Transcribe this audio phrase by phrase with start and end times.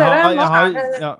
[0.00, 1.12] Dere, Ja, nå, har- er det, ja.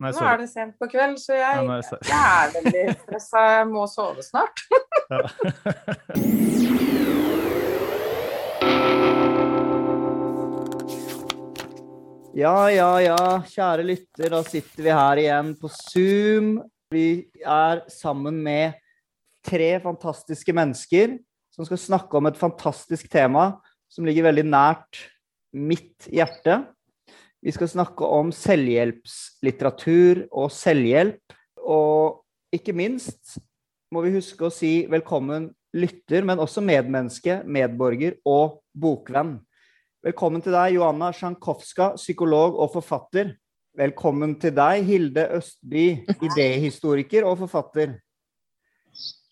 [0.00, 2.08] Nei, nå er det sent på kveld, så jeg, sorry.
[2.08, 3.44] jeg er veldig stressa.
[3.58, 4.64] Jeg må sove snart.
[5.10, 5.20] Ja.
[12.34, 16.56] Ja, ja, ja, kjære lytter, da sitter vi her igjen på Zoom.
[16.90, 18.74] Vi er sammen med
[19.46, 21.14] tre fantastiske mennesker
[21.54, 23.52] som skal snakke om et fantastisk tema
[23.92, 25.04] som ligger veldig nært
[25.54, 26.64] mitt hjerte.
[27.44, 31.34] Vi skal snakke om selvhjelpslitteratur og selvhjelp.
[31.60, 32.24] Og
[32.56, 33.36] ikke minst
[33.92, 39.36] må vi huske å si velkommen lytter, men også medmenneske, medborger og bokvenn.
[40.04, 43.36] Velkommen til deg, Joanna Sjankowska, psykolog og forfatter.
[43.76, 47.98] Velkommen til deg, Hilde Østby, idéhistoriker og forfatter.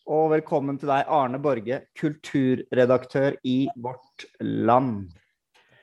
[0.04, 5.06] Og velkommen til deg, Arne Borge, kulturredaktør i Vårt Land.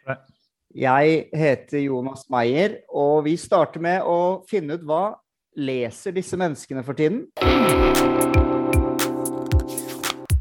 [0.06, 0.28] Takk.
[0.70, 5.16] Jeg heter Jonas Meyer, og vi starter med å finne ut hva
[5.58, 7.24] leser disse menneskene for tiden.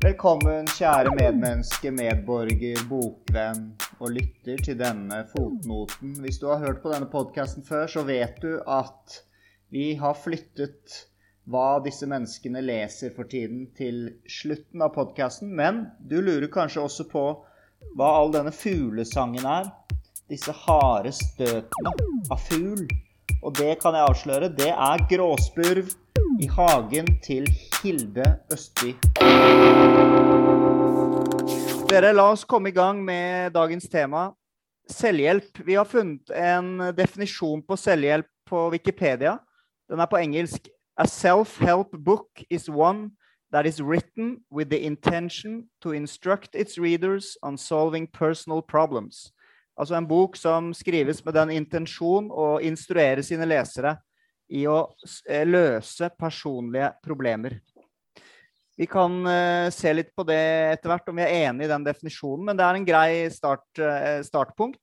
[0.04, 3.70] Velkommen, kjære medmenneske, medborger, bokvenn
[4.02, 6.12] og lytter til denne fotnoten.
[6.20, 9.22] Hvis du har hørt på denne podkasten før, så vet du at
[9.72, 11.06] vi har flyttet
[11.48, 15.56] hva disse menneskene leser for tiden, til slutten av podkasten.
[15.56, 17.28] Men du lurer kanskje også på
[17.96, 19.72] hva all denne fuglesangen er.
[20.28, 21.92] Disse harde støtene
[22.28, 22.82] av fugl.
[23.40, 25.86] Og det kan jeg avsløre, det er gråspurv
[26.42, 27.46] i hagen til
[27.78, 28.92] Hilde Østby.
[31.88, 34.26] Dere, la oss komme i gang med dagens tema.
[34.92, 35.62] Selvhjelp.
[35.64, 39.38] Vi har funnet en definisjon på selvhjelp på Wikipedia.
[39.88, 40.68] Den er på engelsk.
[41.00, 43.12] A self-help book is one
[43.52, 49.32] that is written with the intention to instruct its readers on solving personal problems.
[49.78, 53.94] Altså en bok som skrives med den intensjon å instruere sine lesere
[54.50, 54.80] i å
[55.28, 57.58] eh, løse personlige problemer.
[58.78, 60.40] Vi kan eh, se litt på det
[60.74, 63.68] etter hvert, om vi er enig i den definisjonen, men det er en grei start,
[63.78, 64.82] eh, startpunkt.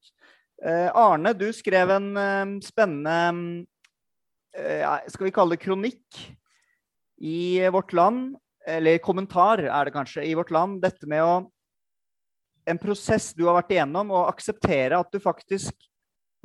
[0.65, 3.65] Arne, du skrev en spennende
[5.11, 6.19] Skal vi kalle det kronikk
[7.19, 10.79] i Vårt Land, eller kommentar er det kanskje, i Vårt Land.
[10.81, 11.33] Dette med å
[12.65, 15.87] En prosess du har vært igjennom, og akseptere at du faktisk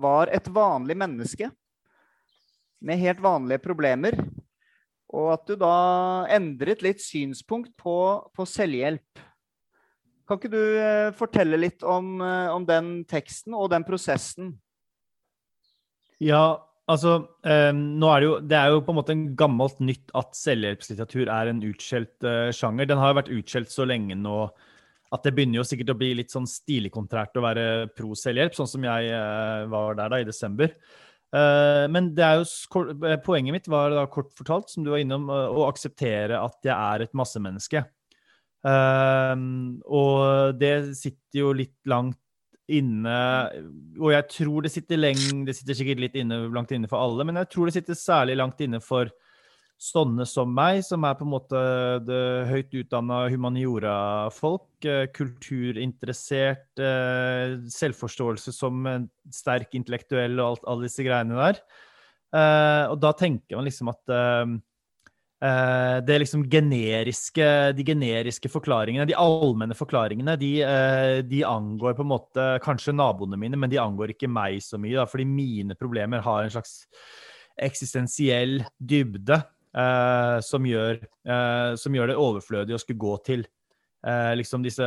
[0.00, 1.50] var et vanlig menneske
[2.81, 4.16] med helt vanlige problemer.
[5.10, 5.75] Og at du da
[6.31, 7.97] endret litt synspunkt på,
[8.36, 9.22] på selvhjelp.
[10.28, 14.52] Kan ikke du eh, fortelle litt om, eh, om den teksten og den prosessen?
[16.22, 19.81] Ja, altså eh, nå er det, jo, det er jo på en måte en gammelt
[19.82, 22.92] nytt at selvhjelpslitteratur er en utskjelt eh, sjanger.
[22.92, 24.44] Den har jo vært utskjelt så lenge nå
[25.10, 27.65] at det begynner jo sikkert å bli litt sånn stilkontrært å være
[27.97, 30.71] pro selvhjelp, sånn som jeg eh, var der da i desember.
[31.34, 35.03] Eh, men det er jo, eh, poenget mitt var da kort fortalt, som du var
[35.03, 37.82] innom, å akseptere at jeg er et massemenneske.
[38.60, 42.19] Og det sitter jo litt langt
[42.69, 43.15] inne
[43.97, 47.25] Og jeg tror det sitter lenge, det sitter sikkert litt inne, langt inne for alle,
[47.26, 49.10] men jeg tror det sitter særlig langt inne for
[49.80, 51.60] sånne som meg, som er på en måte
[52.04, 54.68] det høyt utdanna humaniora-folk.
[54.84, 61.62] eh, Kulturinteressert, eh, selvforståelse som en sterk intellektuell og alt, alle disse greiene der.
[62.30, 64.60] Eh, og da tenker man liksom at
[65.40, 70.50] det liksom generiske, de generiske forklaringene, de allmenne forklaringene, de,
[71.24, 74.98] de angår på en måte kanskje naboene mine, men de angår ikke meg så mye,
[74.98, 76.82] da, fordi mine problemer har en slags
[77.56, 79.40] eksistensiell dybde
[79.76, 83.44] eh, som, gjør, eh, som gjør det overflødig å skulle gå til
[84.06, 84.86] eh, liksom disse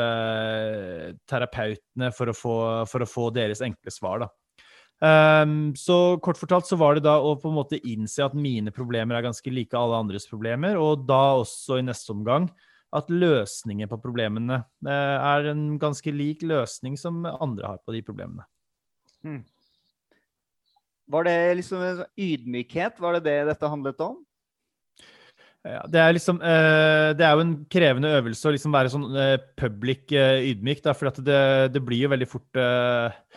[1.29, 2.55] terapeutene for å få,
[2.89, 4.27] for å få deres enkle svar.
[5.03, 8.71] Um, så kort fortalt så var det da å på en måte innse at mine
[8.71, 12.47] problemer er ganske like alle andres problemer, og da også i neste omgang
[12.93, 18.45] at løsningen på problemene er en ganske lik løsning som andre har på de problemene.
[21.09, 23.01] Var det liksom ydmykhet?
[23.01, 24.21] Var det det dette handlet om?
[25.63, 29.05] Ja, det er liksom eh, Det er jo en krevende øvelse å liksom være sånn
[29.15, 31.39] eh, public eh, ydmyk, da, for det,
[31.71, 32.59] det blir jo veldig fort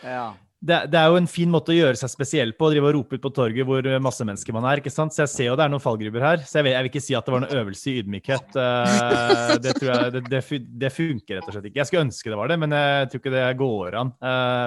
[0.03, 0.25] Ja.
[0.59, 2.97] det, det er jo en fin måte å gjøre seg spesiell på, å drive og
[2.99, 4.83] rope ut på torget hvor masse mennesker man er.
[4.83, 5.15] ikke sant?
[5.15, 6.43] Så jeg ser jo det er noen fallgruber her.
[6.43, 8.59] Så jeg vil, jeg vil ikke si at det var noen øvelse i ydmykhet.
[9.63, 10.43] Det tror jeg, det,
[10.83, 11.79] det, funker rett og slett ikke.
[11.85, 14.13] Jeg skulle ønske det var det, men jeg tror ikke det går an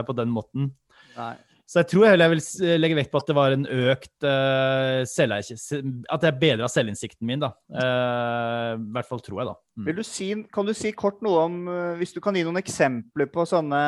[0.08, 0.72] på den måten.
[1.20, 1.36] Nei.
[1.70, 5.04] Så jeg tror heller jeg vil legge vekt på at det var en økt uh,
[5.06, 7.52] At jeg bedra selvinnsikten min, da.
[7.70, 9.58] Uh, I hvert fall tror jeg, da.
[9.78, 9.92] Mm.
[10.00, 13.30] Du si, kan du si kort noe om, eh, hvis du kan gi noen eksempler
[13.30, 13.84] på sånne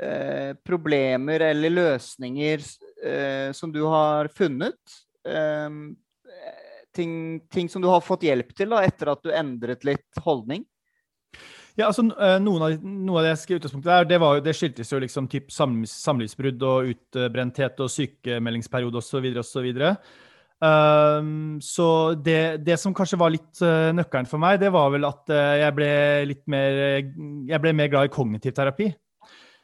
[0.00, 2.64] uh, problemer eller løsninger
[3.04, 4.80] eh, som du har funnet.
[5.28, 5.68] Eh,
[6.96, 10.64] ting, ting som du har fått hjelp til da, etter at du endret litt holdning?
[11.78, 14.44] Ja, altså eh, Noen av, noe av det jeg skrev utgangspunktet der, det, var jo,
[14.46, 19.28] det skyldtes jo liksom typ samlivsbrudd og utbrenthet og sykemeldingsperiode osv.
[19.42, 19.68] osv.
[20.60, 25.06] Um, så det, det, som kanskje var litt uh, nøkkelen for meg, det var vel
[25.08, 25.92] at uh, jeg ble
[26.28, 26.74] litt mer
[27.48, 28.90] Jeg ble mer glad i kognitiv terapi.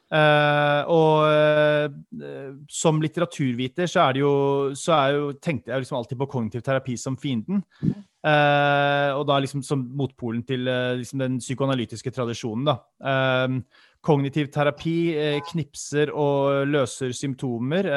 [0.07, 4.35] Uh, og uh, som litteraturviter så er det jo,
[4.71, 7.59] så er jo tenkte jeg liksom alltid på kognitiv terapi som fienden.
[8.23, 10.63] Uh, og da liksom som motpolen til
[10.99, 12.79] liksom den psykoanalytiske tradisjonen, da.
[14.05, 17.89] Kognitiv terapi knipser og løser symptomer.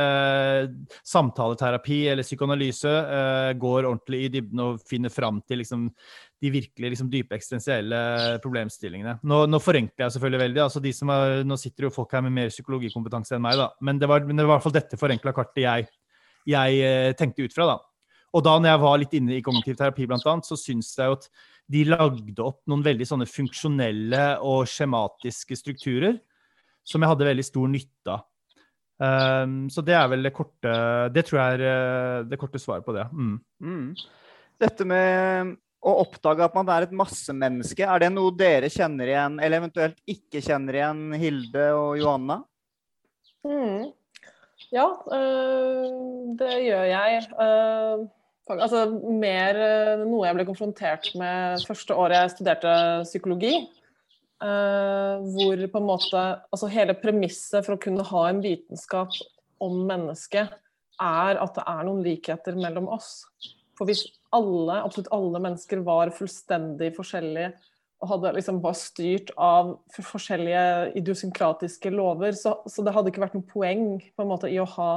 [1.06, 2.94] samtaleterapi eller psykoanalyse
[3.60, 5.88] går ordentlig i dybden og finner fram til liksom
[6.40, 7.98] de virkelig liksom, dype eksistensielle
[8.44, 9.18] problemstillingene.
[9.28, 10.62] Nå, nå, forenkler jeg selvfølgelig veldig.
[10.64, 13.68] altså de som er, Nå sitter jo folk her med mer psykologikompetanse enn meg, da.
[13.84, 15.88] Men det var, men det var i hvert fall dette forenkla kartet jeg,
[16.48, 17.74] jeg eh, tenkte ut fra.
[17.74, 17.78] da.
[18.36, 21.10] Og da når jeg var litt inne i kognitiv terapi, blant annet, så syns jeg
[21.10, 21.28] jo at
[21.70, 26.18] de lagde opp noen veldig sånne funksjonelle og skjematiske strukturer
[26.86, 28.26] som jeg hadde veldig stor nytte av.
[29.00, 30.72] Um, så det er vel det korte
[31.08, 33.06] Det tror jeg er eh, det korte svaret på det.
[33.16, 33.36] Mm.
[33.64, 33.86] Mm.
[34.60, 37.86] Dette med å oppdage at man er et massemenneske.
[37.86, 42.42] Er det noe dere kjenner igjen, eller eventuelt ikke kjenner igjen, Hilde og Johanna?
[43.48, 43.88] Mm.
[44.68, 44.84] Ja,
[45.16, 47.22] øh, det gjør jeg.
[47.40, 48.04] Uh,
[48.56, 48.84] altså
[49.20, 52.74] mer uh, noe jeg ble konfrontert med første året jeg studerte
[53.06, 53.54] psykologi.
[54.40, 59.12] Uh, hvor på en måte Altså hele premisset for å kunne ha en vitenskap
[59.60, 60.54] om mennesket
[61.00, 63.26] er at det er noen likheter mellom oss.
[63.76, 64.06] For hvis
[64.36, 67.52] alle, absolutt alle mennesker var fullstendig forskjellige
[68.00, 73.36] og hadde liksom var styrt av forskjellige idiosynkratiske lover, så, så, det hadde ikke vært
[73.36, 74.90] noe poeng på en måte i å ha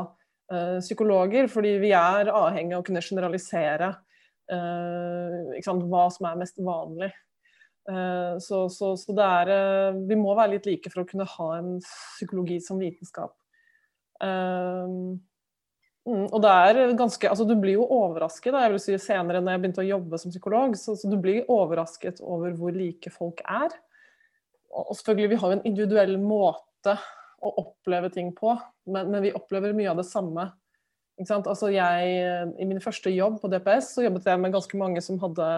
[0.84, 3.88] psykologer, fordi vi er avhengig av å kunne generalisere
[4.52, 7.10] uh, sant, hva som er mest vanlig.
[7.90, 11.78] Uh, så, så, så, er Vi må være litt like for å kunne ha en
[11.84, 13.36] psykologi som vitenskap.
[16.04, 19.56] Mm, og det er ganske, altså Du blir jo overrasket jeg vil si senere når
[19.56, 20.78] jeg begynte å jobbe som psykolog.
[20.80, 23.72] Så, så, Du blir overrasket over hvor like folk er.
[24.74, 26.98] Og selvfølgelig, Vi har jo en individuell måte
[27.44, 28.56] å oppleve ting på,
[28.90, 30.48] men, men vi opplever mye av det samme.
[31.20, 32.16] Altså jeg,
[32.58, 35.50] I min første jobb på DPS så jobbet jeg med ganske mange som hadde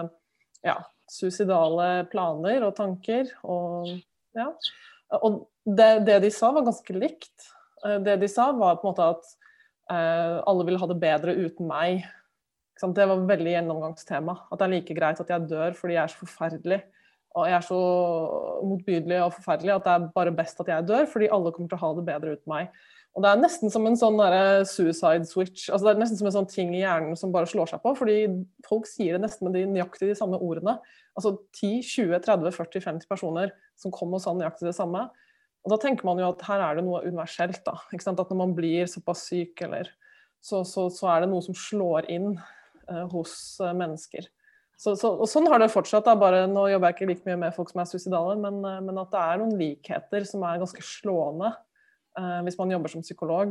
[0.65, 0.75] ja,
[1.11, 3.29] suicidale planer og tanker.
[3.47, 3.93] Og,
[4.35, 4.49] ja.
[5.21, 7.49] og det, det de sa, var ganske likt.
[7.85, 9.33] Eh, det de sa, var på en måte at
[9.85, 12.05] Uh, alle vil ha det bedre uten meg.
[12.75, 14.33] Det var veldig gjennomgangstema.
[14.49, 16.79] At det er like greit at jeg dør fordi jeg er så forferdelig.
[17.35, 17.79] Og jeg er så
[18.63, 21.79] motbydelig og forferdelig at det er bare best at jeg dør, fordi alle kommer til
[21.79, 22.69] å ha det bedre uten meg.
[23.15, 24.19] Og Det er nesten som en sånn
[24.67, 25.69] suicide switch.
[25.69, 27.95] altså Det er nesten som en sånn ting i hjernen som bare slår seg på.
[27.95, 30.77] fordi folk sier det nesten med de nøyaktig de samme ordene.
[31.15, 35.09] Altså 10, 20, 30, 40, 50 personer som kom og sa nøyaktig det samme.
[35.63, 37.63] Og Da tenker man jo at her er det noe universelt.
[37.65, 38.19] da, ikke sant?
[38.19, 39.89] At når man blir såpass syk, eller,
[40.41, 42.35] så, så, så er det noe som slår inn
[42.91, 44.27] uh, hos uh, mennesker.
[44.75, 46.07] Så, så, og Sånn har det fortsatt.
[46.07, 48.81] da, bare Nå jobber jeg ikke like mye med folk som er suicidale, men, uh,
[48.83, 51.55] men at det er noen likheter som er ganske slående
[52.15, 53.49] hvis man jobber som psykolog.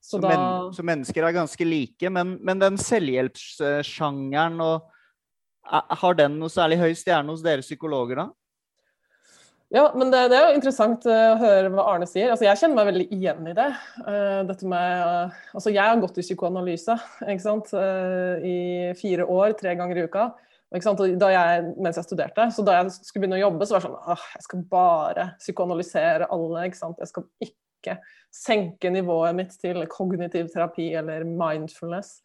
[0.00, 0.30] Så, da...
[0.30, 4.88] men, så mennesker er ganske like, men, men den selvhjelpssjangeren og
[6.00, 8.30] Har den noe særlig høy stjerne hos dere psykologer, da?
[9.70, 12.32] Ja, men det, det, er jo interessant eh, å høre hva Arne sier.
[12.32, 13.68] Altså, jeg kjenner meg veldig igjen i det.
[14.48, 16.96] Dette med, altså, jeg har gått i psykoanalyse
[17.30, 18.56] i
[18.98, 20.24] fire år, tre ganger i uka.
[20.70, 22.46] Jeg, mens jeg studerte.
[22.54, 25.24] Så da jeg skulle begynne å jobbe, så var det sånn åh, Jeg skal bare
[25.40, 26.68] psykoanalysere alle.
[26.68, 27.00] Ikke sant?
[27.02, 27.96] Jeg skal ikke
[28.30, 32.20] senke nivået mitt til kognitiv terapi eller mindfulness.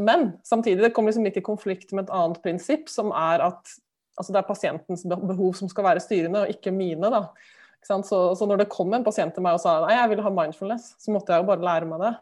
[0.00, 3.76] Men samtidig, det kommer liksom litt i konflikt med et annet prinsipp, som er at
[4.18, 7.10] altså det er pasientens behov som skal være styrende, og ikke mine.
[7.12, 7.26] da.
[7.84, 8.00] Så,
[8.34, 10.90] så, når det kom en pasient til meg og sa nei, jeg ville ha mindfulness,
[10.98, 12.14] så måtte jeg jo bare lære meg det.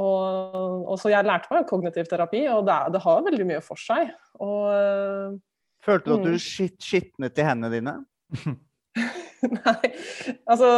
[0.00, 3.80] Og, og så jeg lærte meg kognitiv terapi, og det, det har veldig mye for
[3.80, 4.12] seg.
[4.40, 5.38] Og,
[5.84, 6.42] Følte du at du mm.
[6.80, 7.94] skitnet i hendene dine?
[9.58, 9.90] nei,
[10.46, 10.68] altså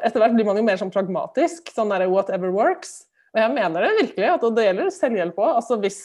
[0.00, 1.72] etter hvert blir man jo mer sånn pragmatisk.
[1.74, 3.02] Sånn derre whatever works.
[3.34, 5.50] Og jeg mener det virkelig, at det gjelder selvhjelp òg.
[5.60, 6.00] Altså hvis,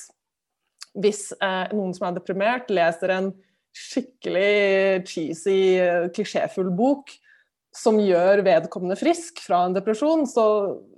[0.97, 3.31] hvis eh, noen som er deprimert, leser en
[3.77, 5.59] skikkelig cheesy,
[6.15, 7.13] klisjéfull bok
[7.77, 10.45] som gjør vedkommende frisk fra en depresjon, så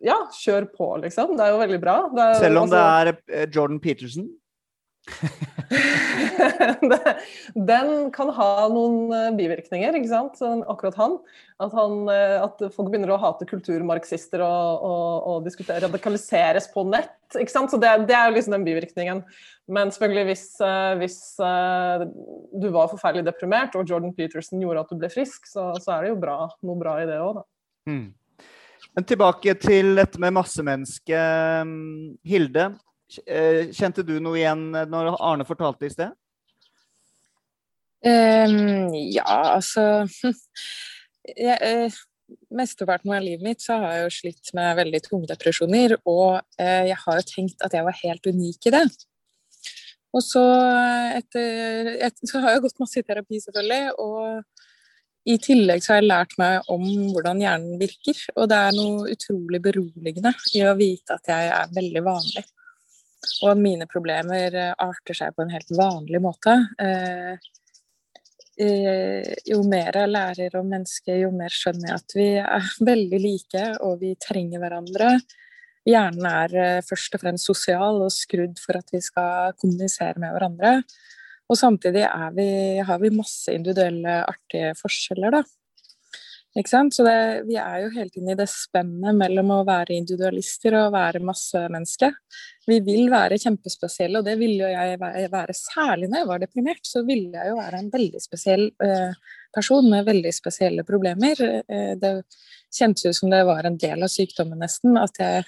[0.06, 1.36] ja, kjør på, liksom.
[1.38, 1.98] Det er jo veldig bra.
[2.14, 2.76] Er, Selv om altså...
[2.76, 4.30] det er eh, Jordan Peterson?
[7.70, 10.42] Den kan ha noen eh, bivirkninger, ikke sant.
[10.70, 11.18] Akkurat han.
[11.60, 15.48] At, han, eh, at folk begynner å hate kulturmarxister og, og, og
[15.86, 17.16] radikaliseres på nett.
[17.36, 17.72] ikke sant?
[17.74, 19.24] Så det, det er jo liksom den bivirkningen.
[19.70, 21.20] Men selvfølgelig hvis, eh, hvis
[22.60, 26.08] du var forferdelig deprimert og Jordan Peterson gjorde at du ble frisk, så, så er
[26.08, 27.48] det jo bra, noe bra i det òg, da.
[27.90, 28.08] Mm.
[28.96, 31.20] Men tilbake til dette med massemenneske.
[31.68, 32.72] Mm, Hilde,
[33.10, 36.14] kjente du noe igjen når Arne fortalte i sted?
[38.00, 40.06] Um, ja, altså
[41.36, 41.98] jeg, uh,
[42.56, 46.84] Mesteparten av livet mitt så har jeg jo slitt med veldig tunge depresjoner, og uh,
[46.88, 48.86] jeg har jo tenkt at jeg var helt unik i det.
[50.16, 50.44] Og så,
[51.18, 56.00] etter, etter, så har jeg gått masse i terapi, selvfølgelig, og i tillegg så har
[56.00, 60.78] jeg lært meg om hvordan hjernen virker, og det er noe utrolig beroligende i å
[60.80, 62.46] vite at jeg er veldig vanlig
[63.44, 66.56] og mine problemer eh, arter seg på en helt vanlig måte.
[66.82, 67.36] Eh,
[68.64, 73.22] eh, jo mer jeg lærer om mennesket, jo mer skjønner jeg at vi er veldig
[73.26, 75.14] like, og vi trenger hverandre.
[75.90, 80.74] Hjernen er først og fremst sosial og skrudd for at vi skal kommunisere med hverandre.
[81.50, 82.04] Og samtidig
[82.36, 82.50] vi,
[82.86, 85.42] har vi masse individuelle, artige forskjeller, da.
[86.68, 90.94] Så det, vi er jo hele tiden i det spennet mellom å være individualister og
[90.94, 92.10] være massemenneske.
[92.68, 96.84] Vi vil være kjempespesielle, og det ville jo jeg være særlig når jeg var deprimert.
[96.84, 99.14] Så ville jeg jo være en veldig spesiell eh,
[99.56, 101.40] person med veldig spesielle problemer.
[101.64, 102.14] Eh, det
[102.76, 105.00] kjentes ut som det var en del av sykdommen, nesten.
[105.00, 105.48] At jeg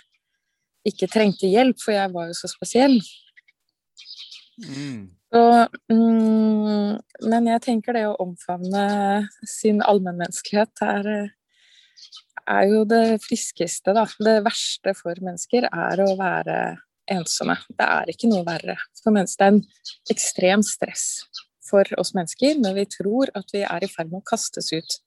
[0.87, 2.97] ikke trengte hjelp, for jeg var jo så spesiell.
[4.59, 5.09] Mm.
[5.31, 5.43] Så,
[5.93, 6.97] mm,
[7.31, 8.85] men jeg tenker det å omfavne
[9.47, 11.11] sin allmennmenneskelighet er,
[12.51, 14.03] er jo det friskeste, da.
[14.19, 16.57] Det verste for mennesker er å være
[17.11, 17.55] ensomme.
[17.77, 19.39] Det er ikke noe verre for mennesker.
[19.39, 21.07] Det er en ekstrem stress
[21.71, 24.97] for oss mennesker når vi tror at vi er i ferd med å kastes ut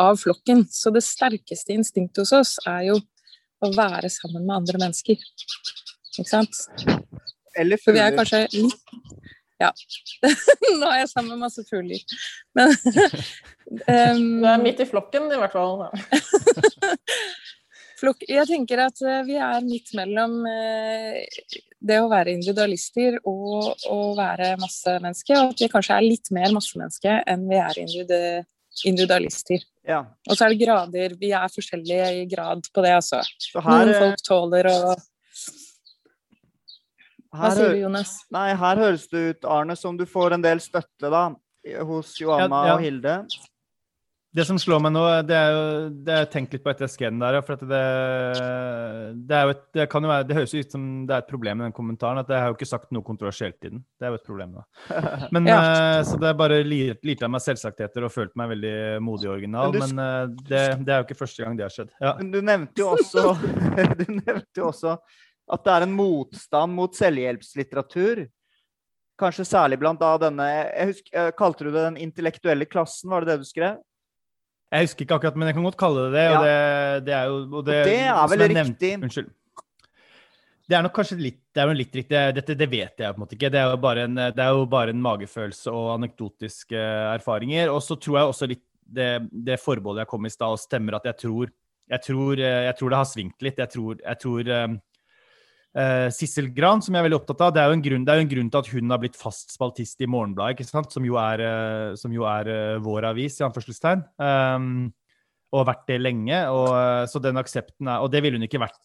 [0.00, 0.64] av flokken.
[0.70, 2.98] Så det sterkeste instinktet hos oss er jo
[3.64, 5.22] å være sammen med andre mennesker.
[6.18, 6.64] Ikke sant?
[7.58, 7.98] Eller fugler.
[7.98, 8.82] vi er kanskje litt
[9.58, 9.72] ja.
[10.78, 11.98] Nå er jeg sammen med masse fugler.
[12.54, 15.86] Men um, Du er midt i flokken, i hvert fall.
[17.98, 21.24] Flok, jeg tenker at eh, vi er midt mellom eh,
[21.82, 26.54] det å være individualister og å være massemenneske, og at vi kanskje er litt mer
[26.54, 29.66] massemenneske enn vi er individualister.
[29.88, 30.04] Ja.
[30.28, 31.16] Og så er det grader.
[31.18, 33.24] Vi er forskjellige i grad på det, altså.
[33.56, 34.78] Her, Noen folk tåler å
[37.34, 38.14] hva sier du, Jonas?
[38.32, 41.28] Nei, her høres det ut, Arne, som du får en del støtte da,
[41.84, 42.76] hos Johanna ja, ja.
[42.76, 43.20] og Hilde.
[44.38, 45.60] Det som slår meg nå, det er jo
[46.04, 47.38] det er tenkt litt på etter skeden der.
[47.42, 47.78] for det,
[49.24, 51.30] det, er jo et, det, kan jo være, det høres ut som det er et
[51.30, 52.20] problem med den kommentaren.
[52.20, 53.80] at Jeg har jo ikke sagt noe kontroversielt i den.
[53.96, 54.66] Det er jo et problem, da.
[55.34, 55.56] Men, ja.
[55.58, 59.38] uh, så det er bare lite av meg selvsagtheter og følt meg veldig modig og
[59.38, 59.72] original.
[59.72, 61.96] Men, men uh, det, det, er jo ikke første gang det har skjedd.
[61.96, 62.12] Ja.
[62.20, 63.32] Men du nevnte jo også,
[64.02, 64.98] du nevnte jo også
[65.48, 68.26] at det er en motstand mot selvhjelpslitteratur.
[69.18, 73.10] Kanskje særlig blant da denne jeg husker, eh, Kalte du det den intellektuelle klassen?
[73.10, 73.80] Var det det du skrev?
[74.68, 76.24] Jeg husker ikke akkurat, men jeg kan godt kalle det det.
[76.28, 76.38] Ja.
[76.38, 78.94] Og det, det, er jo og det, og det er vel riktig?
[79.00, 79.34] unnskyld.
[80.68, 82.18] Det er nok kanskje litt, det er jo litt riktig.
[82.36, 83.48] Dette det vet jeg på en måte ikke.
[83.48, 86.82] Det er jo bare en, det er jo bare en magefølelse og anekdotiske
[87.14, 87.72] erfaringer.
[87.72, 91.08] Og så tror jeg også litt det, det forbeholdet jeg kom i stad, stemmer at
[91.08, 91.50] jeg tror,
[91.88, 93.64] jeg tror, jeg tror det har svingt litt.
[93.64, 94.76] Jeg tror, jeg tror eh,
[95.76, 98.22] Uh, Sissel Gran, som jeg er veldig opptatt av, det er jo en grunn, jo
[98.24, 101.98] en grunn til at hun har blitt fast spaltist i Morgenbladet, som jo er, uh,
[101.98, 104.06] som jo er uh, vår avis, i anførselstegn.
[104.16, 104.88] Um,
[105.48, 106.38] og vært det lenge.
[106.52, 106.66] Og,
[107.08, 108.82] så den aksepten er Og det ville hun ikke vært,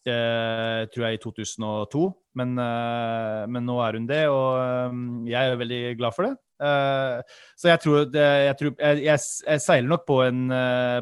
[0.93, 2.03] tror jeg, i 2002,
[2.39, 6.31] men, men, nå er hun det, og um, jeg er veldig glad for det.
[7.59, 10.45] så jeg tror, det, jeg, tror jeg, jeg, jeg, seiler nok på en,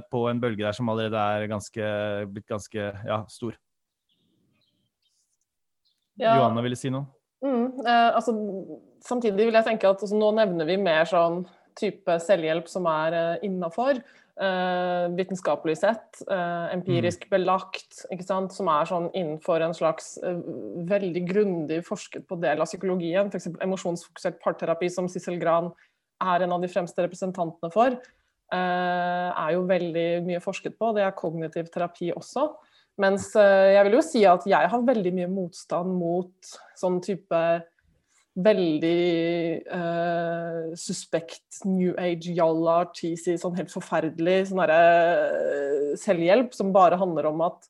[0.09, 1.93] på en bølge der som allerede er ganske,
[2.33, 3.53] blitt ganske ja, stor.
[6.21, 6.37] Ja.
[6.37, 7.09] Johanna ville si noe?
[7.41, 8.35] Mm, eh, altså,
[9.01, 11.41] samtidig vil jeg tenke at altså, nå nevner vi mer sånn
[11.79, 14.01] type selvhjelp som er eh, innafor.
[14.41, 17.31] Eh, vitenskapelig sett, eh, empirisk mm.
[17.33, 20.39] belagt, som er sånn innenfor en slags eh,
[20.89, 23.29] veldig grundig forsket på del av psykologien.
[23.29, 23.51] F.eks.
[23.61, 25.69] emosjonsfokusert parterapi, som Sissel Gran
[26.21, 27.97] er en av de fremste representantene for,
[28.53, 30.93] eh, er jo veldig mye forsket på.
[30.95, 32.49] Det er kognitiv terapi også.
[33.00, 37.43] Mens eh, jeg vil jo si at jeg har veldig mye motstand mot sånn type
[38.31, 47.00] veldig uh, suspekt New Age, jalla, cheesy, sånn helt forferdelig sånn uh, selvhjelp som bare
[47.01, 47.67] handler om at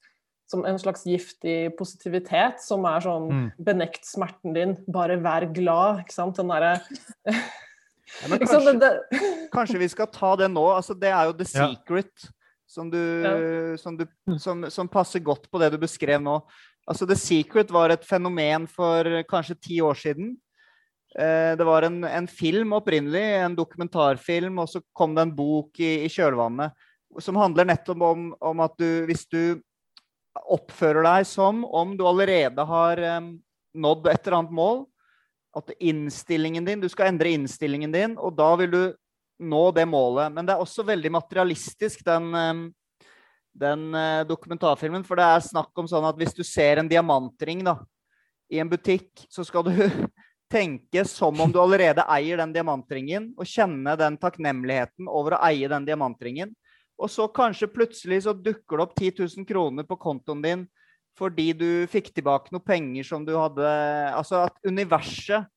[0.52, 3.52] som en slags giftig positivitet, som er sånn Mm.
[3.58, 6.36] benekt smerten din, bare vær glad, ikke sant?
[6.36, 6.82] Den derre
[7.26, 8.92] Ja, kanskje,
[9.54, 10.66] kanskje vi skal ta det nå.
[10.76, 11.70] Altså, det er jo The Ja.
[12.72, 13.34] Som, du, Ja.
[13.78, 14.06] som, du,
[14.40, 16.38] som, som passer godt på det du beskrev nå.
[16.88, 20.38] Altså, The Secret var et fenomen for kanskje ti år siden.
[21.20, 25.84] Eh, det var en, en film opprinnelig, en dokumentarfilm, og så kom det en bok
[25.84, 26.72] i, i kjølvannet
[27.20, 29.60] som handler nettopp om, om at du, hvis du
[30.48, 33.20] oppfører deg som om du allerede har eh,
[33.76, 34.86] nådd et eller annet mål,
[35.58, 38.84] at innstillingen din, du skal endre innstillingen din, og da vil du
[39.42, 40.32] nå det målet.
[40.34, 42.72] Men det er også veldig materialistisk, den,
[43.58, 45.06] den eh, dokumentarfilmen.
[45.08, 47.80] For det er snakk om sånn at hvis du ser en diamantring da,
[48.52, 49.74] i en butikk, så skal du
[50.52, 55.70] tenke som om du allerede eier den diamantringen, og kjenne den takknemligheten over å eie
[55.72, 56.52] den diamantringen.
[57.02, 60.68] Og så kanskje plutselig så dukker det opp 10 000 kroner på kontoen din
[61.20, 63.68] fordi du fikk tilbake noen penger som du hadde
[64.16, 65.50] Altså at universet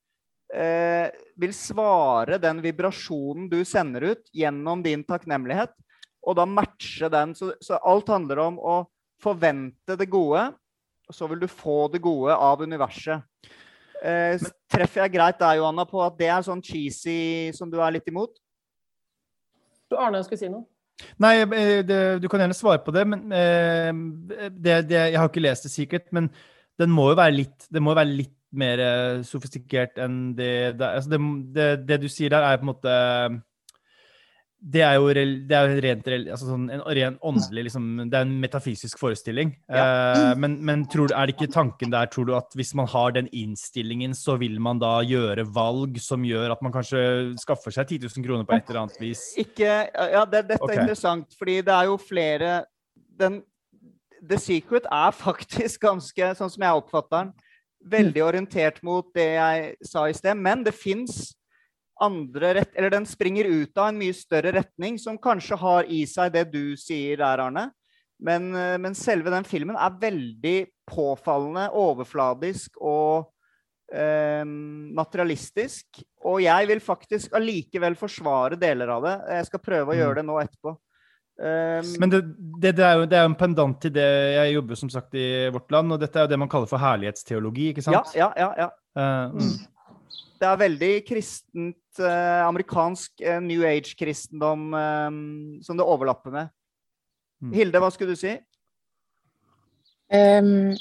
[0.54, 1.08] eh,
[1.40, 5.75] vil svare den vibrasjonen du sender ut gjennom din takknemlighet,
[6.25, 7.34] og da matche den.
[7.37, 8.76] Så, så alt handler om å
[9.23, 10.46] forvente det gode,
[11.04, 13.25] og så vil du få det gode av universet.
[14.04, 14.40] Eh,
[14.73, 18.08] treffer jeg greit der, Johanna, på at det er sånn cheesy som du er litt
[18.11, 18.37] imot?
[19.94, 20.66] Arne skulle si noe.
[21.23, 23.90] Nei, eh, det, du kan gjerne svare på det, men eh,
[24.50, 26.28] det, det, Jeg har ikke lest det sikkert, men
[26.80, 30.76] den må jo være litt, det må jo være litt mer eh, sofistikert enn det
[30.78, 31.20] det, altså det,
[31.56, 32.94] det det du sier der, er på en måte
[34.64, 38.16] det er jo, rel- det er jo rent altså sånn, en ren åndelig liksom, Det
[38.16, 39.50] er en metafysisk forestilling.
[39.68, 43.12] Eh, men men tror, er det ikke tanken der, tror du, at hvis man har
[43.12, 47.02] den innstillingen, så vil man da gjøre valg som gjør at man kanskje
[47.42, 49.26] skaffer seg 10 000 kroner på et eller annet vis?
[49.40, 50.78] Ikke Ja, det, dette okay.
[50.78, 52.54] er interessant, fordi det er jo flere
[53.20, 53.42] den,
[54.25, 57.34] The Secret er faktisk ganske, sånn som jeg oppfatter den,
[57.84, 60.36] veldig orientert mot det jeg sa i sted.
[60.36, 61.34] Men det fins
[62.02, 62.72] andre rett...
[62.74, 66.48] Eller den springer ut av en mye større retning, som kanskje har i seg det
[66.52, 67.68] du sier der, Arne.
[68.24, 70.58] Men, eh, men selve den filmen er veldig
[70.90, 73.30] påfallende, overfladisk og
[73.92, 76.02] eh, materialistisk.
[76.24, 79.14] Og jeg vil faktisk allikevel forsvare deler av det.
[79.38, 80.00] Jeg skal prøve å Mm.
[80.00, 80.76] gjøre det nå etterpå.
[81.34, 82.20] Um, Men det,
[82.62, 85.16] det, det, er jo, det er jo en pendant til det jeg jobber som sagt
[85.18, 88.14] i vårt land, og dette er jo det man kaller for herlighetsteologi, ikke ja, sant?
[88.14, 88.68] ja, ja, ja.
[88.94, 89.56] Eh, mm.
[90.38, 95.18] Det er veldig kristent, eh, amerikansk eh, New Age-kristendom eh,
[95.66, 96.54] som det overlapper med.
[97.42, 97.54] Mm.
[97.58, 98.36] Hilde, hva skulle du si?
[100.14, 100.76] Ehm,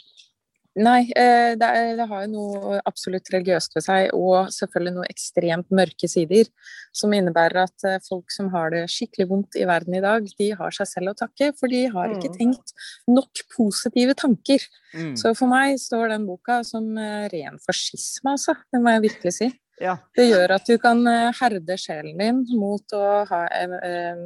[0.75, 5.09] nei, eh, det, er, det har jo noe absolutt religiøst ved seg, og selvfølgelig noe
[5.11, 6.49] ekstremt mørke sider.
[6.95, 10.49] Som innebærer at eh, folk som har det skikkelig vondt i verden i dag, de
[10.57, 12.37] har seg selv å takke, for de har ikke Mm.
[12.39, 12.73] tenkt
[13.07, 14.65] nok positive tanker.
[14.95, 15.13] Mm.
[15.19, 18.55] Så for meg står den boka som eh, ren fascisme, altså.
[18.73, 19.51] Det må jeg virkelig si.
[19.81, 19.97] Ja.
[20.15, 21.01] Det gjør at du kan
[21.33, 24.21] herde sjelen din mot å ha em- em,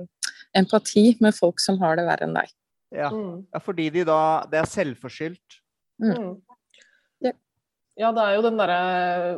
[0.56, 2.52] empati med folk som har det verre enn deg.
[2.96, 3.10] Ja.
[3.12, 3.46] Mm.
[3.54, 5.58] ja, fordi de da Det er selvforskyldt.
[6.04, 6.36] Mm.
[7.26, 7.34] Ja.
[7.98, 8.82] Ja, det er jo den derre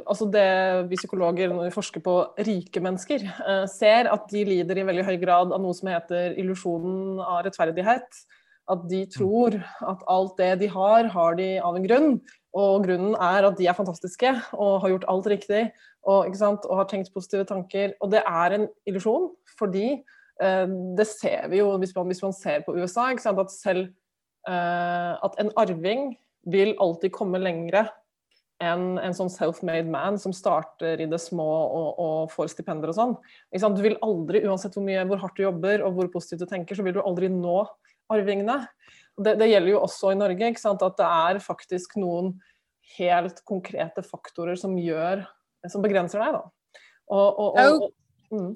[0.03, 0.47] Altså det
[0.89, 5.05] vi psykologer, når vi forsker på rike mennesker, eh, ser at de lider i veldig
[5.07, 8.19] høy grad av noe som heter illusjonen av rettferdighet.
[8.69, 12.11] At de tror at alt det de har, har de av en grunn.
[12.57, 15.63] Og grunnen er at de er fantastiske og har gjort alt riktig
[16.03, 17.95] og, og har tenkt positive tanker.
[18.01, 19.87] Og det er en illusjon, fordi
[20.43, 20.67] eh,
[20.99, 23.87] det ser vi jo hvis man, hvis man ser på USA, at selv
[24.49, 26.17] eh, at en arving
[26.51, 27.87] vil alltid komme lengre
[28.59, 32.97] enn en sånn self-made man som starter i det små og, og får stipender og
[32.97, 33.13] sånn.
[33.55, 36.75] Du vil aldri, uansett hvor, mye, hvor hardt du jobber og hvor positivt du tenker,
[36.75, 37.61] så vil du aldri nå
[38.11, 38.59] arvingene.
[39.15, 40.83] Det, det gjelder jo også i Norge, ikke sant?
[40.83, 42.33] at det er faktisk noen
[42.97, 45.23] helt konkrete faktorer som gjør
[45.69, 46.81] som begrenser deg, da.
[47.09, 47.83] Og, og, og,
[48.29, 48.51] og mm.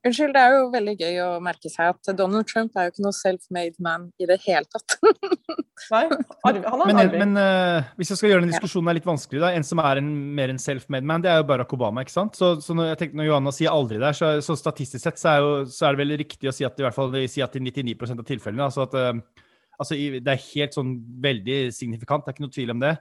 [0.00, 3.02] Unnskyld, det er jo veldig gøy å merke seg at Donald Trump er jo ikke
[3.04, 4.96] noe self-made man i det hele tatt.
[5.92, 6.00] Nei,
[6.48, 7.20] arv, han er en Men, arving.
[7.20, 10.00] men uh, hvis jeg skal gjøre den diskusjonen er litt vanskelig, da, en som er
[10.00, 12.04] en, mer en self-made man, det er jo Barack Obama.
[12.04, 12.40] ikke sant?
[12.40, 15.34] Så, så når, jeg tenkte, når Johanna sier aldri der, så, så statistisk sett så
[15.34, 17.60] er, jo, så er det vel riktig å si at i hvert fall si at
[17.60, 19.12] i 99% av tilfellene altså at eh,
[19.80, 22.94] altså, Det er helt sånn veldig signifikant, det er ikke noe tvil om det.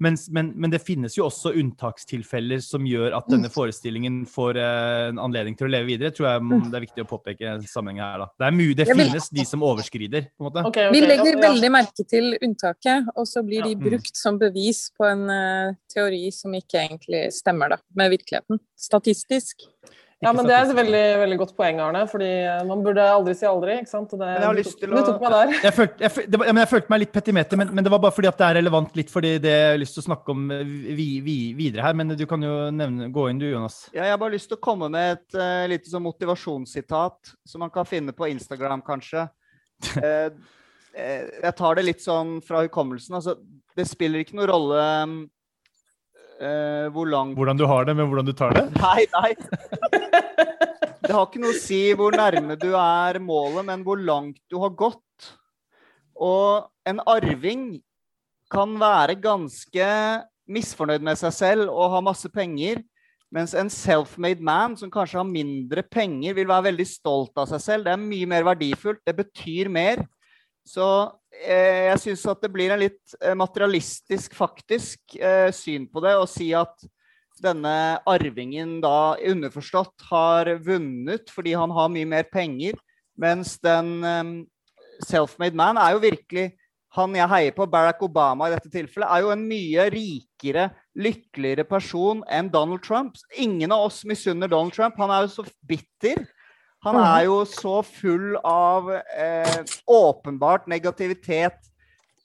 [0.00, 5.08] Men, men, men det finnes jo også unntakstilfeller som gjør at denne forestillingen får eh,
[5.10, 6.12] en anledning til å leve videre.
[6.16, 8.22] tror jeg mm, det er viktig å påpeke sammenhengen her.
[8.22, 8.28] da.
[8.32, 10.64] Det, er mye, det finnes de som overskrider, på en måte.
[10.70, 10.94] Okay, okay.
[10.96, 13.84] Vi legger veldig merke til unntaket, og så blir de Mm.
[13.90, 18.58] brukt som bevis på en eh, teori som ikke egentlig stemmer da, med virkeligheten.
[18.76, 19.68] Statistisk.
[20.20, 22.02] Ja, men det er et veldig, veldig godt poeng, Arne.
[22.10, 23.78] fordi eh, man burde aldri si aldri.
[23.80, 24.10] ikke sant?
[24.12, 25.52] Det, Men jeg har lyst til Du å- tok meg der.
[25.64, 27.92] Jeg følte, jeg, det var, ja, men jeg følte meg litt petimeter, men, men det
[27.94, 30.08] var bare fordi at det er relevant litt fordi det jeg har lyst til å
[30.10, 31.96] snakke om eh, vi, vi, videre her.
[31.96, 33.80] Men du kan jo nevne, gå inn du, Jonas.
[33.96, 37.64] Ja, jeg har bare lyst til å komme med et uh, lite sånn motivasjonssitat som
[37.64, 39.28] man kan finne på Instagram, kanskje.
[40.04, 40.28] Eh,
[40.92, 43.14] eh, jeg tar det litt sånn fra hukommelsen.
[43.16, 43.38] Altså,
[43.78, 44.82] det spiller ikke noen rolle
[46.40, 48.66] eh, hvor langt Hvordan du har det, men hvordan du tar det.
[48.80, 49.34] Nei, nei.
[51.00, 54.58] Det har ikke noe å si hvor nærme du er målet, men hvor langt du
[54.62, 55.30] har gått.
[56.14, 57.80] Og en arving
[58.52, 59.88] kan være ganske
[60.50, 62.82] misfornøyd med seg selv og ha masse penger,
[63.34, 67.62] mens en self-made man som kanskje har mindre penger, vil være veldig stolt av seg
[67.64, 67.86] selv.
[67.86, 69.02] Det er mye mer verdifullt.
[69.06, 70.02] Det betyr mer.
[70.66, 70.86] Så
[71.40, 76.28] jeg syns at det blir en litt eh, materialistisk, faktisk, eh, syn på det å
[76.28, 76.74] si at
[77.40, 77.74] denne
[78.08, 82.76] arvingen da underforstått har vunnet fordi han har mye mer penger,
[83.20, 84.02] mens den
[85.08, 86.50] self-made man er jo virkelig
[86.96, 90.66] han jeg heier på, Barack Obama i dette tilfellet, er jo en mye rikere,
[90.98, 93.18] lykkeligere person enn Donald Trump.
[93.38, 94.98] Ingen av oss misunner Donald Trump.
[94.98, 96.24] Han er jo så bitter.
[96.86, 101.58] Han er jo så full av eh, åpenbart negativitet.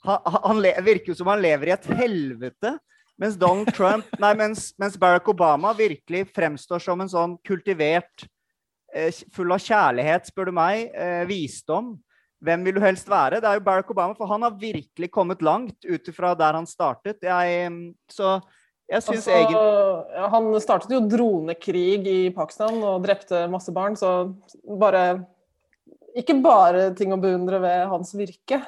[0.07, 2.75] Han, han le, virker jo som han lever i et helvete.
[3.19, 8.27] Mens Donald Trump, nei, mens, mens Barack Obama virkelig fremstår som en sånn kultivert,
[8.95, 11.95] eh, full av kjærlighet, spør du meg, eh, visdom.
[12.45, 13.41] Hvem vil du helst være?
[13.41, 16.67] Det er jo Barack Obama, for han har virkelig kommet langt ut ifra der han
[16.69, 17.23] startet.
[17.23, 17.71] Jeg,
[18.11, 18.51] så jeg syns
[18.85, 24.29] Altså, egentlig han startet jo dronekrig i Pakistan og drepte masse barn, så
[24.65, 25.25] bare
[26.15, 28.61] Ikke bare ting å beundre ved hans virke.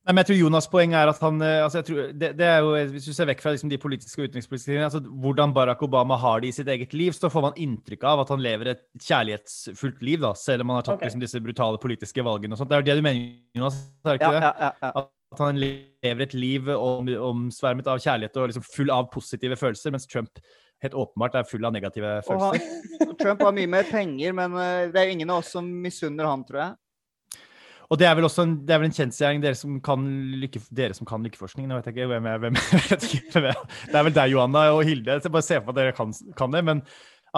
[0.00, 2.46] Nei, men jeg tror Jonas' poeng er at han eh, altså jeg tror, det, det
[2.48, 5.52] er jo, Hvis du ser vekk fra liksom de politiske og utenrikspolitiske tingene, altså hvordan
[5.54, 8.40] Barack Obama har det i sitt eget liv, så får man inntrykk av at han
[8.42, 11.10] lever et kjærlighetsfullt liv, da, selv om han har tatt okay.
[11.10, 12.56] liksom, disse brutale politiske valgene.
[12.56, 12.72] og sånt.
[12.72, 13.28] Det er jo det du mener,
[13.60, 13.82] Jonas?
[14.06, 14.46] Er det ikke ja, det?
[14.48, 15.08] ja, ja, ja.
[15.30, 19.94] At han lever et liv om, omsvermet av kjærlighet og liksom full av positive følelser,
[19.94, 20.42] mens Trump
[20.82, 22.70] helt åpenbart er full av negative følelser.
[23.02, 26.26] han, Trump har mye mer penger, men eh, det er ingen av oss som misunner
[26.26, 26.78] han, tror jeg.
[27.90, 30.02] Og det er vel også en, det er vel en kjensgjerning, dere som kan
[30.40, 31.66] lykke, dere som kan lykkeforskning.
[31.66, 34.14] Nå vet jeg ikke hvem jeg, hvem, jeg vet ikke hvem jeg, Det er vel
[34.18, 35.16] deg, Johanna og Hilde.
[35.18, 36.62] Jeg bare se for meg at dere kan, kan det.
[36.68, 36.84] Men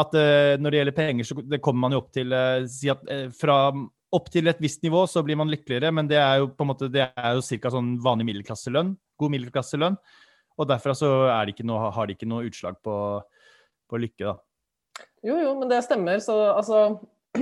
[0.03, 2.93] at uh, når det gjelder penger, så det kommer man jo opp til uh, si
[2.93, 3.57] at uh, fra
[4.13, 6.71] opp til et visst nivå så blir man lykkeligere, men det er jo på en
[6.73, 7.73] måte det er jo ca.
[7.73, 8.95] sånn vanlig middelklasselønn.
[9.21, 9.99] God middelklasselønn.
[10.61, 11.09] Og derfra så
[11.49, 12.95] det noe, har de ikke noe utslag på,
[13.89, 14.35] på lykke, da.
[15.25, 16.21] Jo, jo, men det stemmer.
[16.21, 16.83] Så altså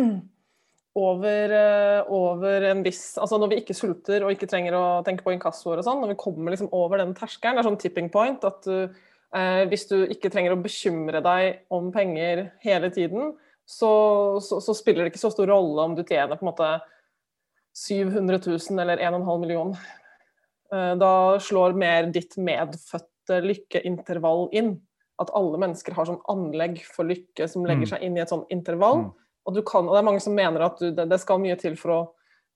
[1.00, 5.26] over, eh, over en viss Altså når vi ikke sulter og ikke trenger å tenke
[5.26, 8.10] på inkassoer og sånn, når vi kommer liksom over den terskelen, det er sånn tipping
[8.12, 8.76] point at du
[9.34, 13.34] eh, hvis du ikke trenger å bekymre deg om penger hele tiden,
[13.70, 16.70] så, så, så spiller det ikke så stor rolle om du tjener på en måte
[17.86, 19.76] 700 000 eller 1,5 million.
[20.74, 24.74] Eh, da slår mer ditt medfødte lykkeintervall inn.
[25.22, 27.90] At alle mennesker har sånn anlegg for lykke som legger Mm.
[27.92, 29.04] seg inn i et sånn intervall.
[29.04, 29.10] Mm.
[29.46, 31.58] Og, du kan, og det er mange som mener at du, det, det skal mye
[31.60, 32.00] til for å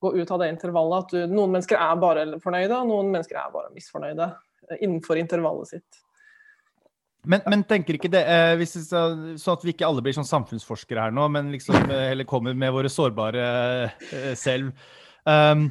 [0.03, 1.05] gå ut av det intervallet.
[1.05, 4.27] At du, noen mennesker er bare fornøyde, og noen mennesker er bare misfornøyde
[4.69, 6.04] eh, innenfor intervallet sitt.
[7.29, 11.07] Men, men tenker ikke det, eh, hvis sånn at vi ikke alle blir sånn samfunnsforskere
[11.07, 13.45] her nå, men liksom eh, heller kommer med våre sårbare
[14.11, 14.73] eh, selv.
[15.25, 15.69] Um,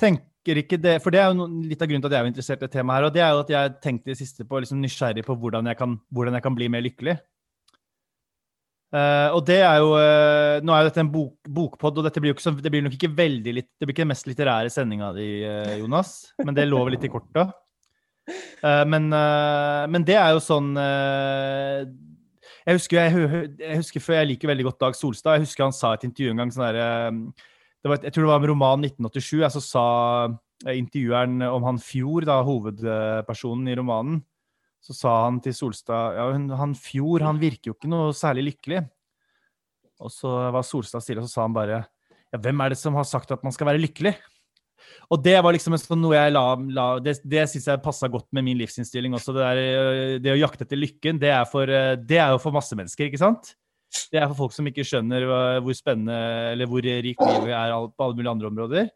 [0.00, 2.30] tenker ikke det, For det er jo no, litt av grunnen til at jeg er
[2.32, 4.62] interessert i det temaet her, og det er jo at jeg tenkte i siste på
[4.62, 7.18] liksom nysgjerrig på hvordan jeg kan, hvordan jeg kan bli mer lykkelig.
[8.90, 12.18] Uh, og det er jo uh, Nå er jo dette en bok, bokpod, og dette
[12.18, 14.72] blir jo ikke det blir nok ikke veldig litt, det blir ikke den mest litterære
[14.74, 17.52] sendinga di, uh, Jonas, men det lover litt i korta.
[18.60, 21.86] Eh, men, eh, men det er jo sånn eh,
[22.66, 25.38] jeg, husker, jeg, jeg husker før, jeg liker veldig godt Dag Solstad.
[25.38, 26.90] Jeg husker han sa et intervju en gang sånn derre
[27.88, 29.30] Jeg tror det var en roman 1987.
[29.40, 29.86] Jeg så sa
[30.68, 34.20] intervjueren om han Fjord, da, hovedpersonen i romanen.
[34.84, 36.28] Så sa han til Solstad ja,
[36.60, 38.84] han Fjord han virker jo ikke noe særlig lykkelig.
[40.04, 41.80] Og så var Solstad stille, og så sa han bare
[42.30, 44.14] ja, hvem er det som har sagt at man skal være lykkelig?
[45.10, 46.44] Og det var liksom sånn noe jeg la,
[46.76, 49.34] la Det, det syns jeg passa godt med min livsinnstilling også.
[49.36, 52.42] Det, der, øh, det å jakte etter lykken, det er, for, øh, det er jo
[52.42, 53.54] for masse mennesker, ikke sant?
[54.12, 55.24] Det er for folk som ikke skjønner
[55.64, 56.14] hvor spennende
[56.52, 58.92] eller hvor rikt livet er på alle mulige andre områder.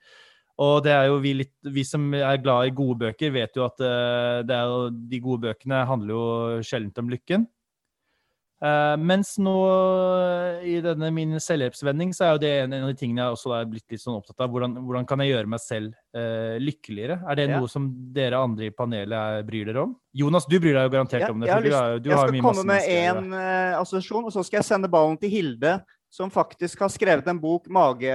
[0.63, 3.65] Og det er jo vi, litt, vi som er glad i gode bøker, vet jo
[3.67, 6.23] at jo, de gode bøkene handler jo
[6.63, 7.49] sjelden om lykken.
[8.63, 9.55] Eh, mens nå
[10.65, 13.67] i denne min selvhjelpsvending, så er jo det en av de tingene jeg også er
[13.69, 14.53] blitt litt sånn opptatt av.
[14.55, 17.19] Hvordan, hvordan kan jeg gjøre meg selv uh, lykkeligere?
[17.29, 17.59] Er det Ja.
[17.61, 19.97] noe som dere andre i panelet er, bryr dere om?
[20.15, 21.51] Jonas, du bryr deg jo garantert Ja, om det.
[21.51, 24.47] for du er, du jeg har skal komme med én en uh, assosiasjon, og så
[24.47, 25.77] skal jeg sende ballen til Hilde,
[26.15, 28.15] som faktisk har skrevet en bok, Mage,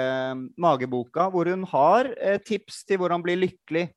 [0.57, 3.89] Mageboka, hvor hun har eh, tips til hvordan bli lykkelig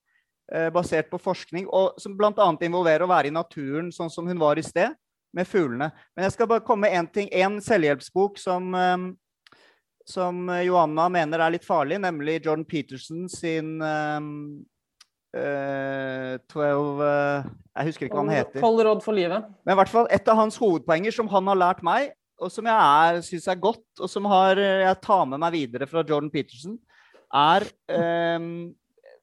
[0.51, 2.49] eh, basert på forskning, og som bl.a.
[2.67, 4.97] involverer å være i naturen, sånn som hun var i sted,
[5.37, 5.91] med fuglene.
[6.17, 7.31] Men jeg skal bare komme med én ting.
[7.33, 9.57] En selvhjelpsbok som, eh,
[10.09, 14.21] som Johanna mener er litt farlig, nemlig Jordan Peterson sin eh,
[15.37, 18.61] uh, 12 eh, Jeg husker ikke hva han heter.
[18.61, 19.49] Tolv råd for livet.
[19.65, 22.67] Men i hvert fall et av hans hovedpoenger som han har lært meg, og som
[22.69, 26.77] jeg syns er godt, og som har, jeg tar med meg videre fra Jordan Peterson,
[27.33, 27.65] er
[28.37, 28.73] um,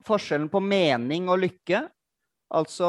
[0.07, 1.83] forskjellen på mening og lykke.
[2.57, 2.87] Altså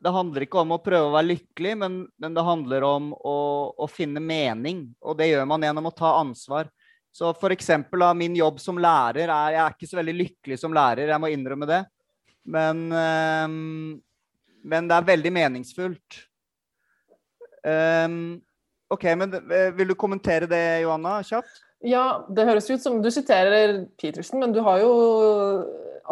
[0.00, 3.38] Det handler ikke om å prøve å være lykkelig, men, men det handler om å,
[3.74, 4.84] å finne mening.
[5.02, 6.70] Og det gjør man gjennom å ta ansvar.
[7.12, 10.58] Så for eksempel, da, min jobb som lærer er Jeg er ikke så veldig lykkelig
[10.60, 11.80] som lærer, jeg må innrømme det.
[12.48, 13.96] Men, um,
[14.62, 16.20] men det er veldig meningsfullt.
[17.66, 18.38] Um,
[18.88, 21.64] OK, men eh, vil du kommentere det, Johanna, kjapt?
[21.84, 24.92] Ja, det høres ut som Du siterer Petersen, men du har jo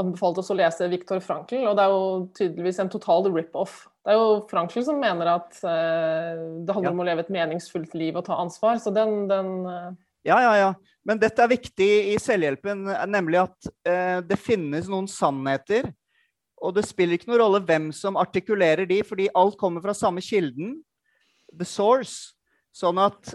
[0.01, 2.07] anbefalt oss å lese Viktor Frankl, og det er jo
[2.37, 3.85] tydeligvis en total rip-off.
[4.05, 6.95] Det er jo Frankl som mener at uh, det handler Ja.
[6.95, 9.95] om å leve et meningsfullt liv og ta ansvar, så den, den uh...
[10.27, 10.71] Ja, ja, ja.
[11.07, 15.93] Men dette er viktig i selvhjelpen, nemlig at uh, det finnes noen sannheter.
[16.63, 20.25] Og det spiller ikke noen rolle hvem som artikulerer de, fordi alt kommer fra samme
[20.25, 20.79] kilden.
[21.53, 22.33] The source.
[22.77, 23.31] Sånn at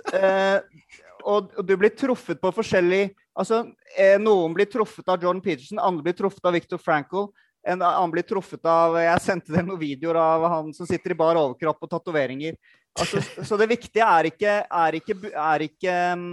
[1.25, 3.63] og, og du blir truffet på forskjellig Altså,
[3.95, 7.29] eh, noen blir truffet av John Peterson, andre blir truffet av Victor Frankl.
[7.63, 11.17] En annen blir truffet av Jeg sendte dem noen videoer av han som sitter i
[11.17, 12.57] bar overkropp og tatoveringer.
[12.99, 16.25] Altså, så det viktige er ikke, er ikke, er ikke um,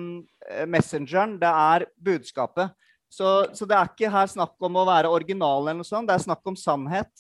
[0.66, 2.72] messengeren, det er budskapet.
[3.08, 6.16] Så, så det er ikke her snakk om å være original, eller noe sånt, det
[6.16, 7.12] er snakk om sannhet.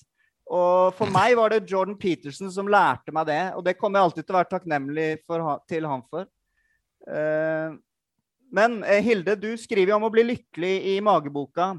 [0.48, 4.08] Og for meg var det Jordan Peterson som lærte meg det, og det kommer jeg
[4.08, 6.28] alltid til å være takknemlig for, til han for.
[7.08, 7.76] Eh,
[8.54, 11.74] men eh, Hilde, du skriver jo om å bli lykkelig i mageboka.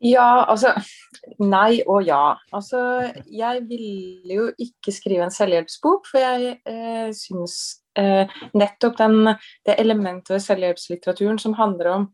[0.00, 0.72] Ja, altså
[1.42, 2.38] Nei og ja.
[2.56, 2.78] Altså,
[3.28, 7.58] jeg ville jo ikke skrive en selvhjelpsbok, for jeg eh, syns
[8.00, 9.34] eh, nettopp den,
[9.68, 12.08] det elementet ved selvhjelpslitteraturen som handler om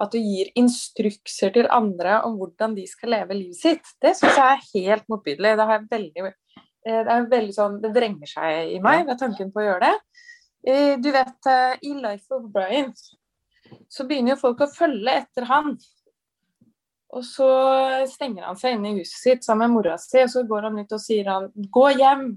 [0.00, 4.36] at du gir instrukser til andre om hvordan de skal leve livet sitt, det syns
[4.36, 5.56] jeg er helt motbydelig.
[5.60, 9.62] Det, veldig, eh, det er veldig sånn, det vrenger seg i meg ved tanken på
[9.62, 10.26] å gjøre det.
[10.62, 12.92] Du vet, eh, i Life of Brian
[13.88, 15.74] så begynner jo folk å følge etter han.
[17.10, 17.50] Og så
[18.10, 20.78] stenger han seg inne i huset sitt sammen med mora si, og så går han
[20.78, 22.28] ut og sier han 'gå hjem'.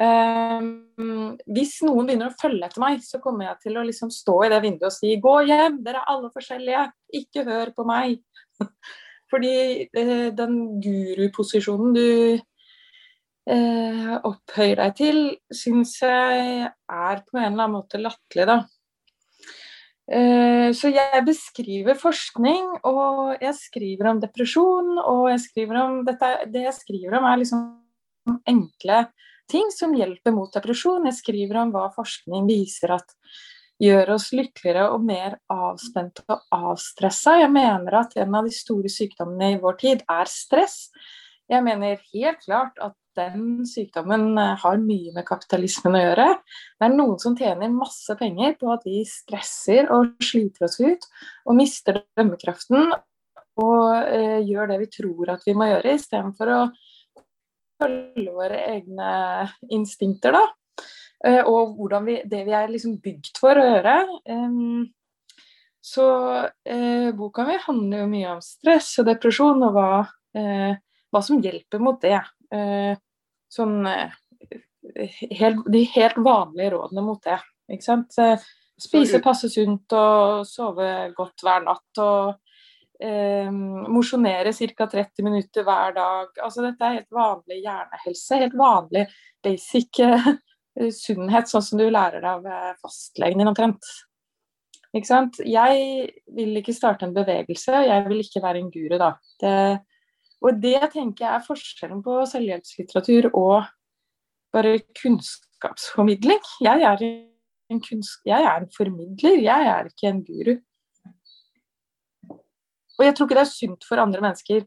[0.00, 0.68] um,
[1.56, 4.52] hvis noen begynner å følge etter meg, så kommer jeg til å liksom stå i
[4.52, 6.86] det vinduet og si 'gå hjem, dere er alle forskjellige,
[7.20, 8.22] ikke hør på meg'.
[9.30, 9.54] Fordi
[9.92, 12.06] uh, den guruposisjonen du
[13.46, 15.20] eh, opphøyer deg til,
[15.54, 18.58] syns jeg er på en eller annen måte latterlig, da.
[20.06, 26.32] Eh, Så jeg beskriver forskning, og jeg skriver om depresjon, og jeg skriver om dette,
[26.52, 29.06] det jeg skriver om er liksom enkle
[29.50, 31.06] ting som hjelper mot depresjon.
[31.06, 33.14] Jeg skriver om hva forskning viser at
[33.82, 37.36] gjør oss lykkeligere og mer avspente og avstressa.
[37.42, 40.88] Jeg mener at en av de store sykdommene i vår tid er stress.
[41.50, 46.28] Jeg mener helt klart at den sykdommen eh, har mye med kapitalismen å gjøre.
[46.76, 51.08] Det er noen som tjener masse penger på at vi stresser og sliter oss ut
[51.46, 52.92] og mister dømmekraften
[53.62, 56.60] og eh, gjør det vi tror at vi må gjøre, istedenfor å
[57.80, 59.10] følge våre egne
[59.72, 60.44] instinkter, da.
[61.24, 63.96] Eh, og hvordan vi, det vi er liksom bygd for å gjøre.
[64.32, 64.84] Em,
[65.86, 66.06] så
[66.66, 69.90] eh, boka mi handler jo mye om stress og depresjon, og hva,
[70.36, 70.76] eh,
[71.12, 72.18] hva som hjelper mot det.
[72.52, 72.92] Eh,
[73.52, 77.40] sånn eh, helt, De helt vanlige rådene mot det.
[77.72, 78.16] Ikke sant?
[78.22, 78.40] Eh,
[78.76, 82.00] Spise passe sunt og sove godt hver natt.
[82.02, 82.34] og
[83.00, 84.86] eh, Mosjonere ca.
[84.86, 86.34] 30 minutter hver dag.
[86.44, 88.42] Altså, dette er helt vanlig hjernehelse.
[88.42, 89.06] Helt vanlig
[89.44, 90.28] basic eh,
[90.92, 93.88] sunnhet, sånn som du lærer deg av eh, fastlegen din omtrent.
[94.92, 95.40] Ikke sant?
[95.44, 99.10] Jeg vil ikke starte en bevegelse, jeg vil ikke være en guru, da.
[99.40, 99.56] Det,
[100.44, 103.68] og det tenker jeg er forskjellen på selvhjelpslitteratur og
[104.54, 106.42] bare kunnskapsformidling.
[106.64, 110.56] Jeg er en, kunst, jeg er en formidler, jeg er ikke en guru.
[112.96, 114.66] Og jeg tror ikke det er sunt for andre mennesker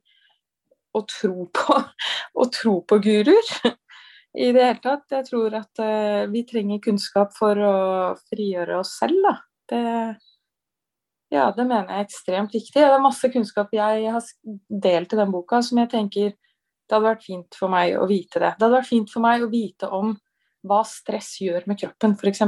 [0.94, 1.78] å tro på,
[2.42, 3.54] å tro på guruer.
[4.38, 5.06] i det hele tatt.
[5.14, 7.76] Jeg tror at uh, vi trenger kunnskap for å
[8.30, 9.36] frigjøre oss selv, da.
[9.70, 9.84] Det,
[11.30, 12.76] ja, det mener jeg er ekstremt viktig.
[12.80, 14.30] Det er masse kunnskap jeg har
[14.70, 16.32] delt i den boka som jeg tenker
[16.90, 18.56] det hadde vært fint for meg å vite det.
[18.58, 20.16] Det hadde vært fint for meg å vite om
[20.66, 22.42] hva stress gjør med kroppen, f.eks.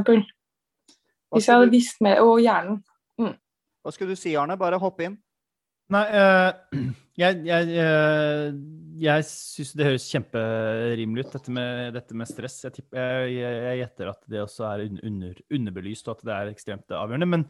[1.32, 2.82] Hvis jeg hadde visst mer Og hjernen.
[3.22, 3.36] Mm.
[3.86, 4.58] Hva skulle du si, Arne?
[4.60, 5.20] Bare hopp inn.
[5.94, 6.50] Nei, uh,
[7.22, 8.50] jeg, jeg, uh,
[9.02, 12.58] jeg syns det høres kjemperimelig ut, dette med, dette med stress.
[12.66, 16.98] Jeg, tipper, jeg, gjetter at det også er under, underbelyst, og at det er ekstremt
[16.98, 17.30] avgjørende.
[17.30, 17.46] Men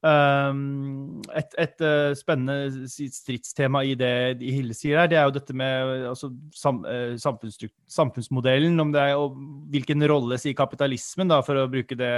[0.00, 5.52] Um, et, et uh, spennende stridstema i det Hilde sier her, det er jo dette
[5.52, 8.80] med altså, sam, uh, samfunnsmodellen.
[8.80, 9.36] om det er, og
[9.70, 12.14] Hvilken rolle sier kapitalismen, da, for å bruke det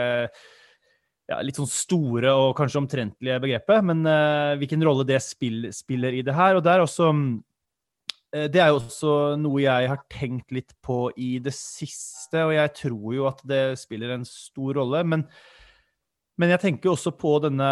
[1.30, 3.88] ja, litt sånn store og kanskje omtrentlige begrepet.
[3.88, 6.58] Men uh, hvilken rolle det spill, spiller i det her.
[6.58, 7.10] og Det er også
[8.32, 12.70] det er jo også noe jeg har tenkt litt på i det siste, og jeg
[12.78, 15.02] tror jo at det spiller en stor rolle.
[15.04, 15.26] men
[16.40, 17.68] men jeg tenker også på denne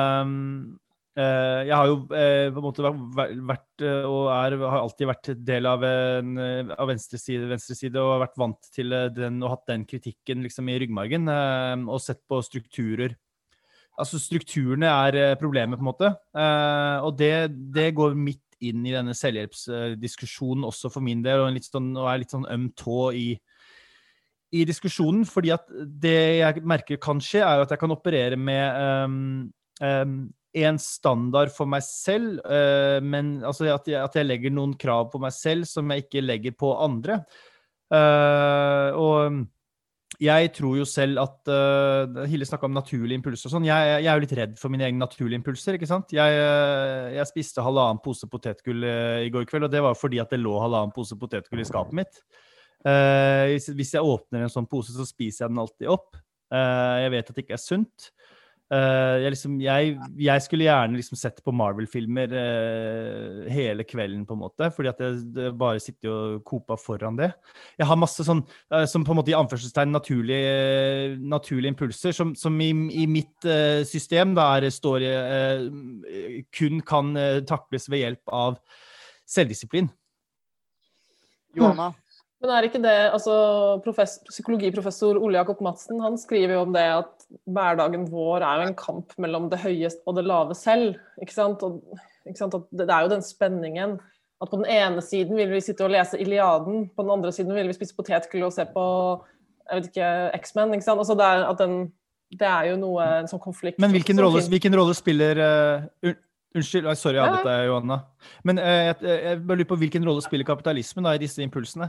[1.16, 5.32] eh, Jeg har jo eh, på en måte vært eh, og er, har alltid vært
[5.48, 6.36] del av, en,
[6.76, 11.30] av venstreside, venstreside og vært vant til den og hatt den kritikken liksom i ryggmargen.
[11.88, 13.16] Og sett på strukturer.
[14.00, 16.12] Altså strukturene er problemet, på en måte.
[17.04, 21.90] Og det, det går midt inn i denne selvhjelpsdiskusjonen også for min del, og, sånn,
[21.96, 23.26] og er litt sånn øm tå i
[24.50, 25.68] i diskusjonen, fordi at
[26.02, 29.20] det jeg merker kan skje, er at jeg kan operere med um,
[29.78, 30.16] um,
[30.58, 35.08] en standard for meg selv, uh, men altså at jeg, at jeg, legger noen krav
[35.12, 37.22] på meg selv som jeg ikke legger på andre.
[37.90, 39.40] Uh, og
[40.20, 43.70] jeg tror jo selv at uh, Hille snakka om naturlige impulser og sånn.
[43.70, 46.10] Jeg, jeg, er jo litt redd for mine egne naturlige impulser, ikke sant.
[46.14, 46.42] Jeg,
[47.14, 50.58] jeg spiste halvannen pose potetgull i går kveld, og det var fordi at det lå
[50.58, 52.24] halvannen pose potetgull i skapet mitt.
[52.80, 56.14] Uh, hvis jeg åpner en sånn pose, så spiser jeg den alltid opp.
[56.50, 58.12] Uh, jeg vet at det ikke er sunt.
[58.70, 62.32] Uh, jeg, liksom, jeg, jeg, skulle gjerne liksom sett på Marvel-filmer
[63.50, 67.32] hele kvelden, på en måte, fordi at jeg, bare sitter og koper foran det.
[67.76, 68.44] Jeg har masse sånn
[68.88, 72.70] som på en måte i anførselstegn naturlige, naturlige impulser, som, som i,
[73.02, 73.50] i, mitt
[73.90, 75.08] system da er, står
[76.54, 77.12] kun kan
[77.50, 78.62] takles ved hjelp av
[79.28, 79.90] selvdisiplin.
[81.58, 81.90] Johanna?
[82.40, 83.34] Men er ikke det altså
[83.84, 88.78] Psykologiprofessor Ole Jakob Madsen han skriver jo om det at hverdagen vår er jo en
[88.78, 90.96] kamp mellom det høye og det lave selv.
[91.20, 91.64] ikke sant?
[91.66, 91.82] Og,
[92.24, 92.56] ikke sant?
[92.72, 93.98] det er jo den spenningen
[94.40, 97.52] at på den ene siden vil vi sitte og lese Iliaden, på den andre siden
[97.52, 98.86] vil vi spise potetgull og se på
[99.70, 100.72] jeg vet ikke, X-Men.
[100.74, 100.98] ikke sant?
[100.98, 101.74] Altså det, er den,
[102.40, 106.16] det er jo noe, en sånn konflikt Men hvilken, rolle, hvilken rolle, spiller uh,
[106.56, 108.00] Unnskyld, sorry, jeg avbrøt deg, Johanna.
[108.48, 111.86] Men uh, jeg, jeg, bare lurer på hvilken rolle spiller kapitalismen da, i disse impulsene?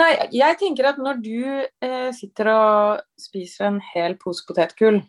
[0.00, 5.00] Nei, jeg tenker at når du eh, sitter og spiser en hel pose potetgull,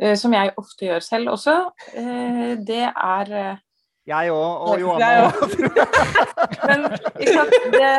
[0.00, 1.56] eh, som jeg ofte gjør selv også,
[1.94, 3.62] eh, det er eh,
[4.04, 5.54] Jeg òg, og Johanna òg.
[6.68, 6.82] Men
[7.72, 7.92] det,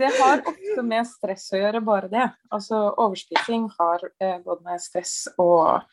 [0.00, 2.26] det, har ofte med stress å gjøre, bare det.
[2.50, 5.86] Altså overspising har eh, både med stress og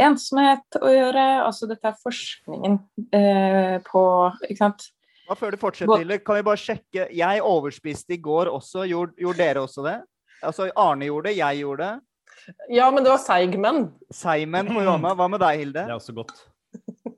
[0.00, 1.26] ensomhet å gjøre.
[1.44, 2.78] Altså dette er forskningen
[3.16, 4.04] eh, på
[4.48, 4.88] ikke sant?
[5.26, 8.84] Hva før du fortsetter, Hille, kan vi bare sjekke Jeg overspiste i går også.
[8.86, 9.96] Gjorde, gjorde, dere også det?
[10.44, 12.54] Altså, Arne gjorde det, jeg gjorde det.
[12.76, 13.86] Ja, men det var seigmenn.
[14.14, 15.16] Seigmenn på Johanna.
[15.18, 15.82] Hva med deg, Hilde?
[15.82, 16.44] Det er også godt.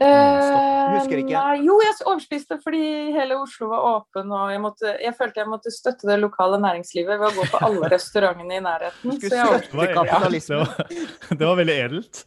[0.00, 0.70] Stopp.
[0.94, 1.36] Husker ikke.
[1.36, 5.50] Nei, jo, jeg overspiste fordi hele Oslo var åpen, og jeg, måtte, jeg, følte jeg
[5.50, 9.16] måtte støtte det lokale næringslivet ved å gå på alle restaurantene i nærheten.
[9.18, 10.60] Skulle støtte kapitalisme.
[10.64, 12.22] Det var, det var veldig edelt.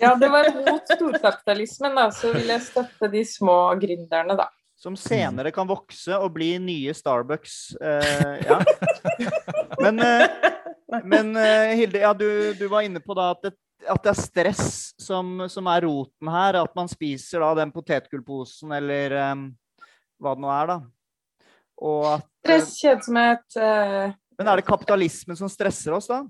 [0.00, 4.50] Ja, det var mot storkapitalismen, da, så vil jeg støtte de små gründerne, da.
[4.76, 7.76] Som senere kan vokse og bli nye Starbucks.
[7.80, 8.58] Eh, ja.
[9.82, 10.26] Men, eh,
[11.04, 13.50] men eh, Hilde, ja, du, du, var inne på da at det,
[13.90, 14.68] at det er stress
[15.00, 16.60] som, som, er roten her.
[16.62, 19.48] At man spiser da den potetgullposen eller um,
[20.22, 20.78] hva det nå er, da.
[21.86, 26.22] Og at Stress, kjedsomhet uh, Men er det kapitalismen som stresser oss, da?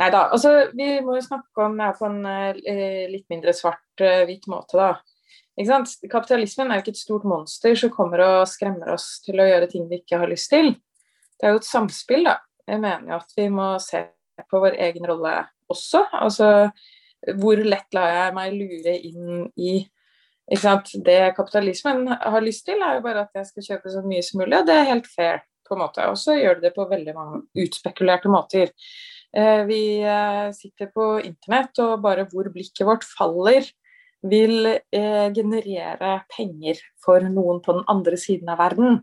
[0.00, 0.26] Nei da.
[0.34, 4.78] Altså, vi må jo snakke om det på en uh, litt mindre svart-hvit uh, måte,
[4.78, 4.92] da.
[6.08, 9.68] Kapitalismen er jo ikke et stort monster som kommer og skremmer oss til å gjøre
[9.68, 10.72] ting vi ikke har lyst til.
[11.36, 12.38] Det er jo et samspill, da.
[12.68, 14.04] Jeg mener jo at vi må se
[14.48, 15.34] på vår egen rolle
[15.72, 16.06] også.
[16.16, 16.48] Altså
[17.38, 19.74] hvor lett lar jeg meg lure inn i
[20.52, 20.90] ikke sant?
[21.06, 24.42] Det kapitalismen har lyst til, er jo bare at jeg skal kjøpe så mye som
[24.42, 26.04] mulig, og det er helt fair, på en måte.
[26.10, 28.72] Og så gjør det det på veldig mange utspekulerte måter.
[29.36, 33.64] Eh, vi eh, sitter på internett, og bare hvor blikket vårt faller
[34.28, 39.00] vil eh, generere penger for noen på den andre siden av verden.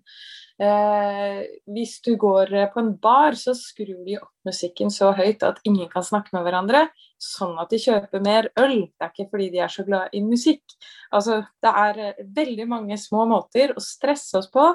[0.59, 5.87] Hvis du går på en bar, så skrur de opp musikken så høyt at ingen
[5.87, 6.81] kan snakke med hverandre,
[7.15, 8.81] sånn at de kjøper mer øl.
[8.91, 10.75] Det er ikke fordi de er så glad i musikk.
[11.15, 12.01] Altså, det er
[12.35, 14.65] veldig mange små måter å stresse oss på,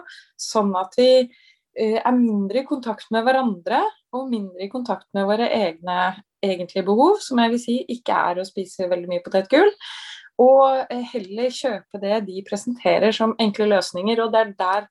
[0.40, 1.10] sånn at vi
[1.74, 3.80] er mindre i kontakt med hverandre
[4.14, 6.14] og mindre i kontakt med våre egne
[6.44, 9.72] egentlige behov, som jeg vil si ikke er å spise veldig mye potetgull.
[10.42, 14.22] Og eh, heller kjøpe det de presenterer som enkle løsninger.
[14.22, 14.86] Og det er der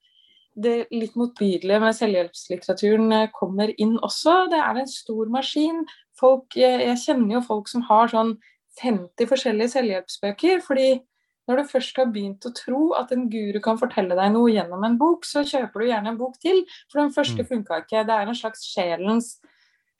[0.64, 4.48] det litt motbydelige med selvhjelpslitteraturen eh, kommer inn også.
[4.52, 5.84] Det er en stor maskin.
[6.20, 8.38] Folk, jeg kjenner jo folk som har sånn
[8.82, 10.62] 50 forskjellige selvhjelpsbøker.
[10.66, 11.02] fordi
[11.48, 14.84] når du først har begynt å tro at en guru kan fortelle deg noe gjennom
[14.88, 17.50] en bok, så kjøper du gjerne en bok til, for den første mm.
[17.50, 18.06] funka ikke.
[18.08, 19.34] Det er en slags sjelens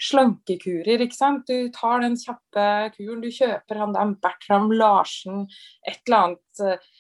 [0.04, 1.04] slankekurer.
[1.04, 1.48] ikke sant?
[1.48, 5.48] Du tar den kjappe kuren, du kjøper han der Bertram Larsen,
[5.88, 6.92] et eller annet eh,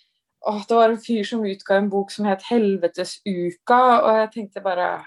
[0.44, 4.64] Åh, Det var en fyr som utga en bok som het 'Helvetesuka', og jeg tenkte
[4.64, 5.06] bare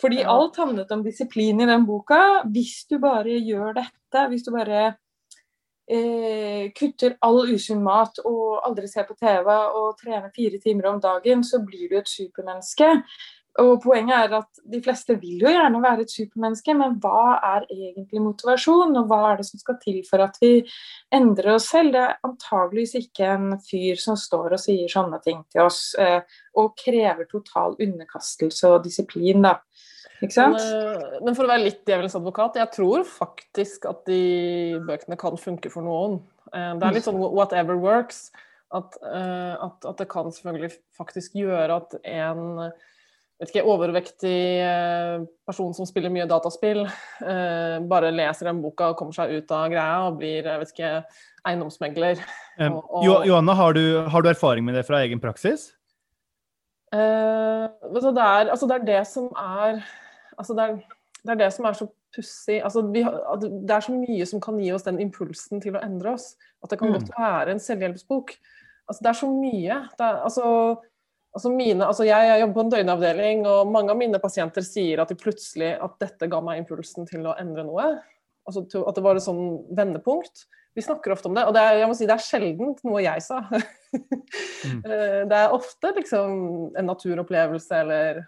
[0.00, 2.42] Fordi alt handlet om disiplin i den boka.
[2.46, 4.96] Hvis du bare gjør dette, hvis du bare
[5.90, 11.00] eh, kutter all usunn mat og aldri ser på TV og trener fire timer om
[11.02, 12.92] dagen, så blir du et supermenneske.
[13.58, 17.64] Og Poenget er at de fleste vil jo gjerne være et supermenneske, men hva er
[17.66, 20.52] egentlig motivasjon, og hva er det som skal til for at vi
[21.14, 21.90] endrer oss selv?
[21.96, 26.20] Det er antageligvis ikke en fyr som står og sier sånne ting til oss, eh,
[26.54, 29.56] og krever total underkastelse og disiplin, da.
[30.18, 30.58] Ikke sant?
[30.58, 35.18] Men, eh, men for å være litt djevelens advokat, jeg tror faktisk at de bøkene
[35.20, 36.20] kan funke for noen.
[36.52, 38.28] Eh, det er litt sånn whatever works.
[38.68, 42.68] At, at, at det kan selvfølgelig faktisk gjøre at en
[43.38, 46.82] vet ikke, overvektig eh, person som spiller mye dataspill,
[47.22, 50.72] eh, bare leser den boka og kommer seg ut av greia og blir jeg vet
[50.74, 50.92] ikke,
[51.46, 52.22] eiendomsmegler.
[52.66, 53.06] Og, og...
[53.06, 55.70] Johanna, har du, har du, erfaring med det fra egen praksis?
[56.88, 59.82] Uh, altså det, er, altså det, er, det som er
[60.38, 64.26] altså det, er, det er det som er så pussig altså Det er så mye
[64.26, 66.32] som kan gi oss den impulsen til å endre oss.
[66.64, 66.98] At det kan mm.
[66.98, 68.36] godt være en selvhjelpsbok.
[68.88, 69.80] Altså det er så mye.
[69.98, 70.46] Er, altså
[71.36, 75.10] Altså mine, altså jeg jobber på en døgnavdeling, og mange av mine pasienter sier at
[75.12, 77.84] de plutselig at dette ga meg impulsen til å endre noe.
[78.48, 80.46] Altså at det var et sånn vendepunkt.
[80.74, 83.04] Vi snakker ofte om det, og det er, jeg må si, det er sjelden noe
[83.04, 83.42] jeg sa.
[83.52, 84.80] mm.
[84.80, 86.34] Eh, det er ofte liksom
[86.78, 88.22] en naturopplevelse eller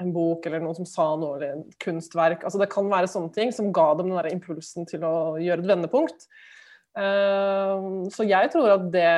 [0.00, 2.46] en bok eller noen som sa noe, eller et kunstverk.
[2.46, 5.64] Altså det kan være sånne ting som ga dem den der impulsen til å gjøre
[5.64, 6.26] et vendepunkt.
[6.98, 9.10] Ehm, så jeg tror at det,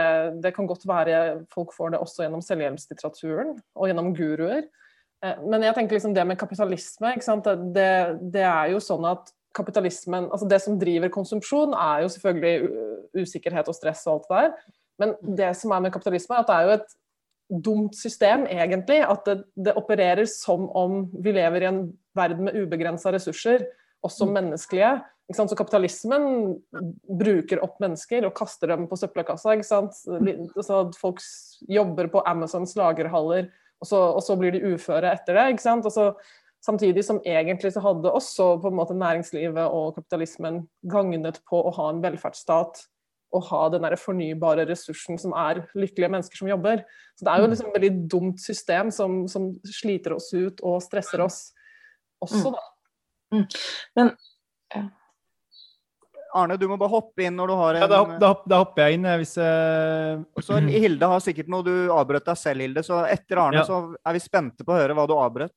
[0.44, 4.68] det, kan godt være folk får det også gjennom selvhjelpslitteraturen og gjennom guruer.
[5.24, 7.14] Eh, men jeg tenker liksom det med kapitalisme,
[7.74, 7.90] det,
[8.34, 13.68] det, er jo sånn at kapitalismen altså Det som driver konsumsjon, er jo selvfølgelig usikkerhet
[13.70, 14.72] og stress og alt det der.
[14.98, 16.96] Men det som er med kapitalisme, er at det er jo et
[17.48, 19.00] dumt system, egentlig.
[19.04, 21.82] At det, det opererer som om vi lever i en
[22.16, 23.66] verden med ubegrensa ressurser,
[24.04, 24.32] også mm.
[24.38, 24.94] menneskelige.
[25.32, 26.24] Så kapitalismen
[27.08, 29.56] bruker opp mennesker og kaster dem på søppelkassa.
[29.64, 31.22] Så folk
[31.68, 33.48] jobber på Amazons lagerhaller,
[33.80, 35.62] og så, og så, blir de uføre etter det.
[35.64, 36.10] Så,
[36.64, 41.72] samtidig som egentlig så hadde også på en måte næringslivet og kapitalismen gagnet på å
[41.76, 42.84] ha en velferdsstat
[43.34, 46.84] og ha den der fornybare ressursen som er lykkelige mennesker som jobber.
[47.18, 50.82] Så det er jo liksom et veldig dumt system som, som sliter oss ut og
[50.84, 51.40] stresser oss
[52.24, 52.68] også, da.
[53.34, 53.40] Mm.
[53.40, 53.48] mm.
[53.98, 54.12] Men
[54.74, 54.84] ja.
[56.34, 58.88] Arne, du må bare hoppe inn når du har en Ja, Da, da, da hopper
[58.88, 59.06] jeg inn.
[59.20, 60.24] Hvis, uh...
[60.42, 62.82] så Hilde har sikkert noe du avbrøt deg selv, Hilde.
[62.86, 63.68] Så etter Arne ja.
[63.68, 65.54] så er vi spente på å høre hva du avbrøt.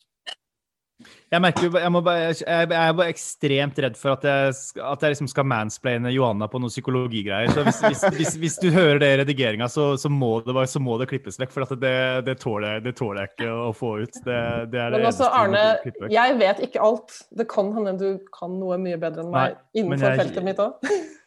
[1.28, 5.12] Jeg merker jeg, må bare, jeg, er bare ekstremt redd for at jeg, at jeg
[5.12, 7.52] liksom skal mansplaine Johanna på noen psykologigreier.
[7.52, 10.80] Så hvis, hvis, hvis, hvis du hører det i redigeringa, så, så, må det, så
[10.80, 11.52] må det klippes vekk.
[11.52, 11.92] For det,
[12.30, 14.22] det, tåler, det, tåler, jeg ikke å få ut.
[14.24, 14.40] Det,
[14.72, 15.66] Men også, Arne,
[16.14, 17.20] jeg vet ikke alt.
[17.36, 20.64] Det kan hende du kan noe mye bedre enn meg Nei, innenfor jeg, feltet mitt
[20.64, 20.80] òg.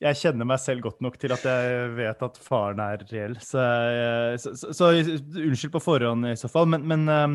[0.00, 3.34] Jeg kjenner meg selv godt nok til at jeg vet at faren er reell.
[3.44, 3.60] Så,
[4.40, 6.70] så, så unnskyld på forhånd i så fall.
[6.72, 7.34] Men, men um,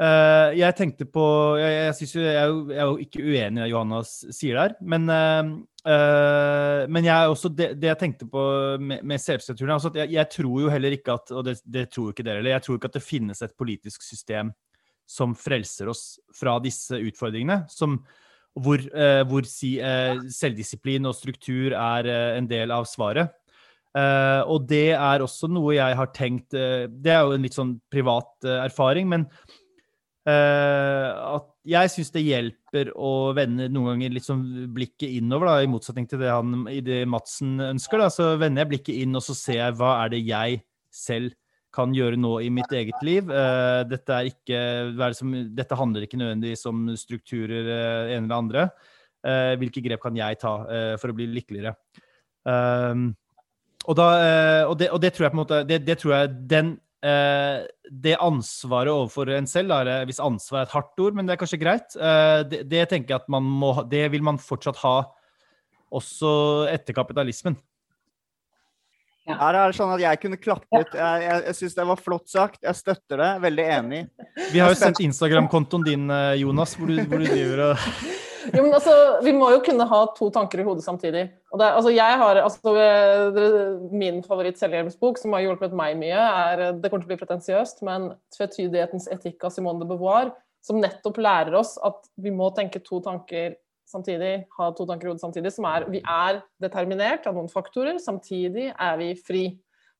[0.00, 1.22] Uh, jeg tenkte på
[1.60, 4.56] Jeg, jeg, jo, jeg, er jo, jeg, er jo, ikke uenig i det Johannas sier
[4.56, 5.50] der, men, uh,
[5.84, 8.44] uh, men jeg også, det, det, jeg tenkte på
[8.80, 12.14] med, med selvstrukturen altså jeg, jeg, tror jo heller ikke at Og det, det tror
[12.14, 12.56] ikke dere heller.
[12.56, 14.54] Jeg tror ikke at det finnes et politisk system
[15.10, 17.66] som frelser oss fra disse utfordringene.
[17.68, 17.98] Som,
[18.54, 18.80] hvor,
[19.26, 19.74] hvor si,
[20.32, 23.34] selvdisiplin og struktur er en del av svaret.
[24.46, 28.46] og det er også noe jeg har tenkt Det er jo en litt sånn privat
[28.62, 29.26] erfaring, men
[30.30, 35.70] at jeg syns det hjelper å vende noen ganger litt sånn blikket innover, da, i
[35.70, 38.00] motsetning til det, han, det Madsen ønsker.
[38.00, 38.08] Da.
[38.12, 40.62] Så vender jeg blikket inn, og så ser jeg hva er det jeg
[40.94, 41.36] selv
[41.74, 43.28] kan gjøre nå i mitt eget liv.
[43.30, 44.60] Uh, dette, ikke,
[45.54, 48.70] dette, handler ikke nødvendigvis om strukturer uh, ene eller andre.
[49.60, 50.50] Hvilke grep kan jeg ta
[50.96, 51.74] for å bli lykkeligere?
[52.48, 54.06] Og, da,
[54.64, 56.70] og, det, og, det, tror jeg på en måte Det, det tror jeg den
[57.00, 61.40] det ansvaret overfor en selv, er, hvis ansvar er et hardt ord, men det er
[61.40, 61.94] kanskje greit,
[62.50, 64.98] det, det tenker jeg at man må, det vil man fortsatt ha
[65.90, 66.32] også
[66.70, 67.56] etter kapitalismen.
[69.28, 69.36] Ja.
[69.36, 70.94] Her er det sånn at jeg kunne klappet.
[70.96, 72.62] Jeg, jeg, jeg syns det var flott sagt.
[72.64, 73.30] Jeg støtter det.
[73.44, 74.00] Veldig enig.
[74.50, 77.84] Vi har jo sendt Instagram-kontoen din, eh, Jonas, hvor du, hvor du driver og
[78.48, 81.26] jo, men altså, Vi må jo kunne ha to tanker i hodet samtidig.
[81.52, 82.74] Og det, altså, jeg har, altså,
[83.92, 88.12] Min favoritt-selvhjelpsbok, som har hjulpet meg mye, er Det kommer til å bli pretensiøst, men
[88.34, 90.32] 'Tvetydighetens etikk' av Simone de Beauvoir,
[90.64, 93.56] som nettopp lærer oss at vi må tenke to tanker
[93.90, 97.98] samtidig, ha to tanker i hodet samtidig, som er vi er determinert av noen faktorer,
[98.02, 99.44] samtidig er vi fri.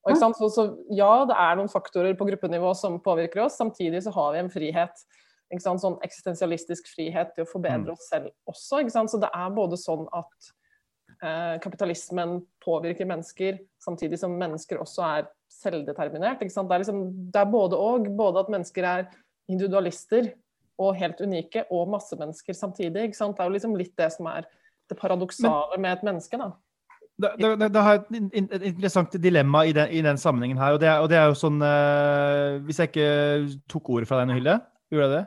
[0.08, 0.66] Og, så, så,
[0.96, 4.52] ja, det er noen faktorer på gruppenivå som påvirker oss, samtidig så har vi en
[4.52, 5.02] frihet.
[5.58, 7.96] Sånn eksistensialistisk frihet til å forbedre mm.
[7.96, 8.84] oss selv også.
[9.10, 10.50] Så det er både sånn at
[11.24, 16.38] eh, kapitalismen påvirker mennesker, samtidig som mennesker også er selvdeterminert.
[16.38, 17.02] Det er, liksom,
[17.34, 18.06] det er både og.
[18.16, 19.10] Både at mennesker er
[19.50, 20.32] individualister
[20.80, 23.10] og helt unike, og massemennesker samtidig.
[23.12, 24.46] Det er jo liksom litt det som er
[24.90, 26.38] det paradoksale med et menneske.
[26.38, 26.52] da.
[27.20, 30.72] Det, det, det, har et, et interessant dilemma i den, i den sammenhengen her.
[30.72, 33.10] og det, og det er jo sånn uh, Hvis jeg ikke
[33.68, 34.54] tok ordet fra deg nå, Hilde?
[34.90, 35.24] Gjorde jeg det?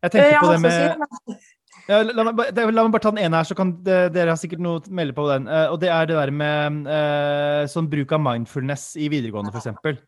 [0.00, 1.40] Jeg tenkte på det med
[1.90, 4.62] ja, la, meg, la, meg, bare ta den ene her, så kan dere har sikkert
[4.62, 5.48] noe å melde på den.
[5.50, 9.98] Uh, og det er det der med uh, sånn bruk av mindfulness i videregående, f.eks.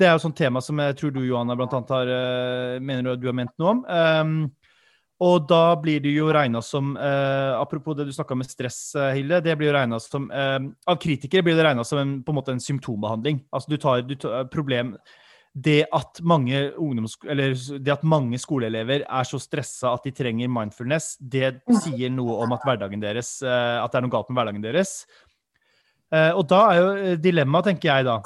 [0.00, 3.20] Det er jo sånt tema som jeg tror du, Johanna, blant annet har, uh, mener
[3.20, 3.84] du har ment noe om.
[3.86, 4.34] Um,
[5.20, 9.10] og da blir det jo regna som uh, Apropos det du snakka med stress, uh,
[9.12, 9.42] Hilde.
[9.44, 12.62] det blir jo som, Av kritikere blir det regna som en, på en måte en
[12.64, 13.44] symptombehandling.
[13.52, 14.96] Altså du tar, du tar problem
[15.54, 21.16] det at, mange eller det at mange skoleelever er så stressa at de trenger mindfulness,
[21.18, 22.66] det sier noe om at,
[23.02, 24.92] deres, at det er noe galt med hverdagen deres.
[26.12, 28.20] og da er jo dilemmaet, tenker jeg da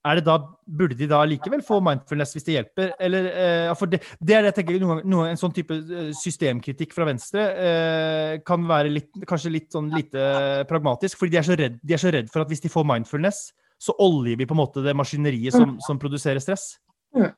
[0.00, 2.92] er det da, burde de da likevel få mindfulness hvis det hjelper?
[3.04, 6.10] Eller, eh, for det, det, er det jeg tenker, noen, noen, En sånn type eh,
[6.16, 10.22] systemkritikk fra Venstre eh, kan være litt, kanskje litt sånn lite
[10.70, 11.20] pragmatisk.
[11.20, 13.50] fordi de er, så redd, de er så redd for at hvis de får mindfulness,
[13.80, 16.74] så oljer vi på en måte det maskineriet som, som produserer stress.
[17.16, 17.32] Mm.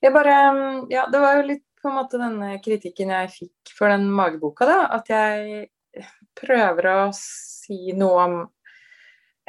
[0.00, 0.36] Jeg bare,
[0.92, 4.68] ja, Det var jo litt på en måte denne kritikken jeg fikk for den mageboka.
[4.68, 5.68] da, At jeg
[6.38, 8.36] prøver å si noe om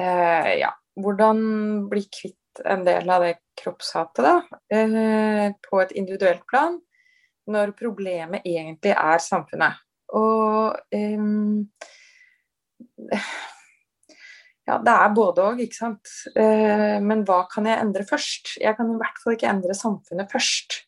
[0.02, 1.44] eh, ja, hvordan
[1.92, 4.36] bli kvitt en del av det kroppshatet da,
[4.74, 6.80] eh, på et individuelt plan,
[7.52, 9.80] når problemet egentlig er samfunnet.
[10.18, 11.68] Og um,
[14.70, 16.14] ja, det er både òg, ikke sant.
[16.36, 18.56] Uh, men hva kan jeg endre først?
[18.62, 20.84] Jeg kan i hvert fall ikke endre samfunnet først.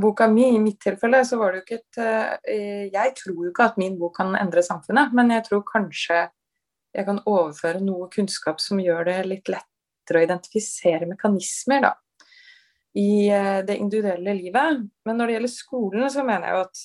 [0.00, 3.50] Boka mi, i mitt tilfelle, så var det jo ikke et uh, Jeg tror jo
[3.50, 6.24] ikke at min bok kan endre samfunnet, men jeg tror kanskje
[6.94, 11.92] jeg kan overføre noe kunnskap som gjør det litt lettere å identifisere mekanismer da,
[12.94, 14.84] i eh, det individuelle livet.
[15.06, 16.84] Men når det gjelder skolen, så mener jeg jo at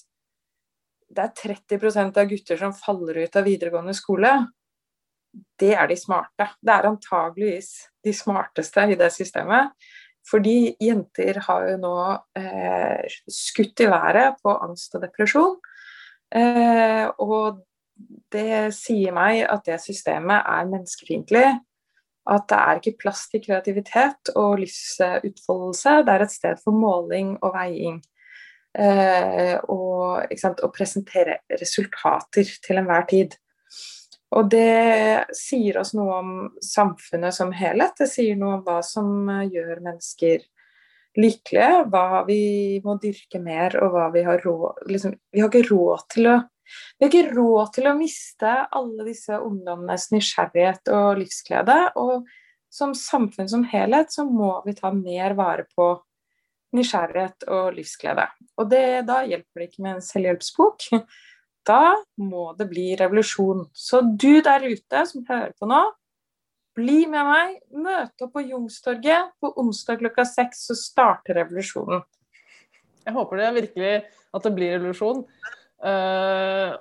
[1.10, 4.34] det er 30% av gutter som faller ut av videregående skole.
[5.60, 6.50] Det er de smarte.
[6.62, 7.72] Det er antageligvis
[8.06, 9.74] de smarteste i det systemet.
[10.30, 11.96] Fordi jenter har jo nå
[12.38, 15.58] eh, skutt i været på angst og depresjon.
[16.36, 17.64] Eh, og
[18.34, 21.48] det sier meg at det systemet er menneskefiendtlig.
[22.30, 25.96] At det er ikke plass til kreativitet og livsutfoldelse.
[26.06, 28.00] Det er et sted for måling og veiing.
[28.78, 33.34] Eh, og å presentere resultater til enhver tid.
[34.38, 37.96] Og det sier oss noe om samfunnet som helhet.
[37.98, 40.44] Det sier noe om hva som gjør mennesker
[41.18, 42.44] lykkelige, hva vi
[42.84, 46.40] må dyrke mer, og hva vi har råd liksom, Vi har ikke råd til å
[46.70, 51.78] vi har ikke råd til å miste alle disse ungdommenes nysgjerrighet og livsglede.
[51.98, 52.28] Og
[52.70, 55.88] som samfunn som helhet så må vi ta mer vare på
[56.78, 58.28] nysgjerrighet og livsglede.
[58.62, 60.86] Og det, da hjelper det ikke med en selvhjelpsbok.
[61.70, 63.68] Da må det bli revolusjon.
[63.74, 65.84] Så du der ute som hører på nå,
[66.80, 67.58] bli med meg.
[67.70, 72.02] Møte opp på Jungstorget på onsdag klokka seks, så starter revolusjonen.
[73.06, 73.94] Jeg håper det virkelig
[74.36, 75.24] at det blir revolusjon.
[75.80, 76.74] Uh,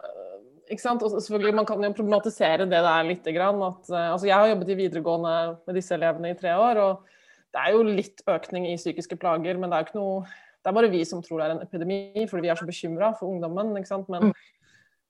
[0.68, 1.05] ikke sant?
[1.05, 3.30] Og selvfølgelig, Man kan jo problematisere det det er litt.
[3.36, 5.36] Grann, at, uh, altså jeg har jobbet i videregående
[5.66, 6.82] med disse elevene i tre år.
[6.84, 7.14] og
[7.55, 10.20] det er jo litt økning i psykiske plager, men det er jo ikke noe
[10.59, 13.12] Det er bare vi som tror det er en epidemi, fordi vi er så bekymra
[13.16, 13.70] for ungdommen.
[13.72, 14.32] Men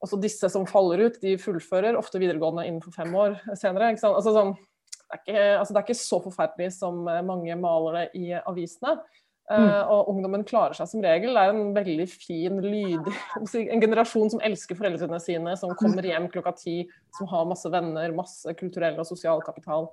[0.03, 3.91] også disse som faller ut, de fullfører ofte videregående innenfor fem år senere.
[3.95, 8.05] Altså, sånn, det, er ikke, altså, det er ikke så forferdelig som mange maler det
[8.21, 8.99] i avisene.
[9.49, 11.33] Uh, og ungdommen klarer seg som regel.
[11.33, 13.07] Det er en veldig fin lyd
[13.39, 16.75] En generasjon som elsker foreldrene sine, som kommer hjem klokka ti,
[17.17, 19.89] som har masse venner, masse kulturell og sosial kapital.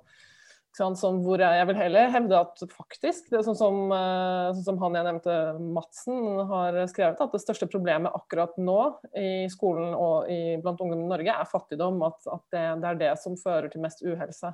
[0.77, 4.65] Sånn, hvor jeg, jeg, vil heller hevde at faktisk, det er sånn som, uh, sånn
[4.67, 5.37] som han jeg nevnte,
[5.73, 6.19] Madsen,
[6.51, 8.77] har skrevet, at det største problemet akkurat nå
[9.17, 11.97] i skolen og i, blant ungdom i Norge er fattigdom.
[12.05, 14.53] At, at det, det, er det som fører til mest uhelse.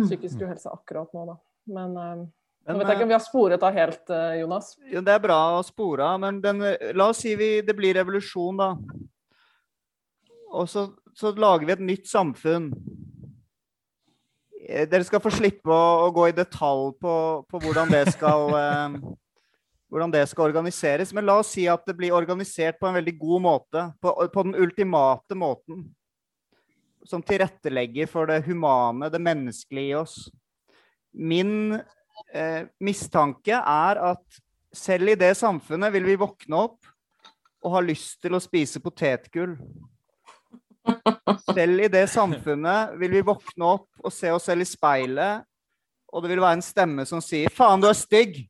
[0.00, 1.38] Psykisk uhelse akkurat nå, da.
[1.76, 2.24] Men uh,
[2.72, 4.72] vet jeg ikke om vi har sporet av helt, Jonas?
[4.88, 6.64] Ja, det er bra å spore av, men den,
[6.96, 8.72] la oss si vi, det blir revolusjon, da.
[10.52, 12.70] Og så, så, lager vi et nytt samfunn.
[14.62, 17.14] Dere skal få slippe å, å gå i detalj på,
[17.50, 18.98] på hvordan, det skal, eh,
[19.90, 21.10] hvordan det skal organiseres.
[21.16, 23.88] Men la oss si at det blir organisert på en veldig god måte.
[24.02, 25.88] På, på den ultimate måten.
[27.08, 30.16] Som tilrettelegger for det humane, det menneskelige i oss.
[31.12, 34.42] Min eh, mistanke er at
[34.72, 36.92] selv i det samfunnet vil vi våkne opp
[37.62, 39.56] og ha lyst til å spise potetgull.
[41.52, 45.44] Selv i det samfunnet vil vi våkne opp og se oss selv i speilet,
[46.12, 48.42] og det vil være en stemme som sier 'faen, du er stygg'.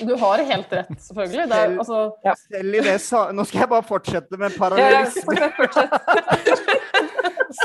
[0.00, 1.42] Du har helt rett, selvfølgelig.
[1.52, 2.32] Er, altså, ja.
[2.48, 2.96] selv, i det
[3.36, 5.34] Nå skal jeg bare fortsette med parallellisme.
[5.36, 5.92] Ja, fortsett,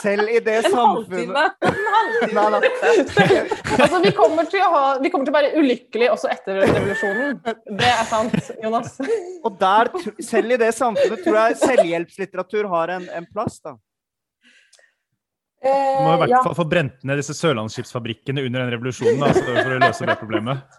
[0.08, 3.41] Selv i det samfunnet En halvtime.
[3.78, 7.41] altså, vi kommer, til å ha, vi kommer til å være ulykkelige også etter revolusjonen.
[7.82, 8.95] Det er sant, Jonas.
[9.45, 9.91] Og der,
[10.24, 13.76] selv i det samfunnet tror jeg selvhjelpslitteratur har en, en plass, da.
[15.58, 15.70] Du
[16.05, 19.80] må i hvert fall få brent ned disse sørlandsskipsfabrikkene under den revolusjonen da, for å
[19.82, 20.78] løse det problemet.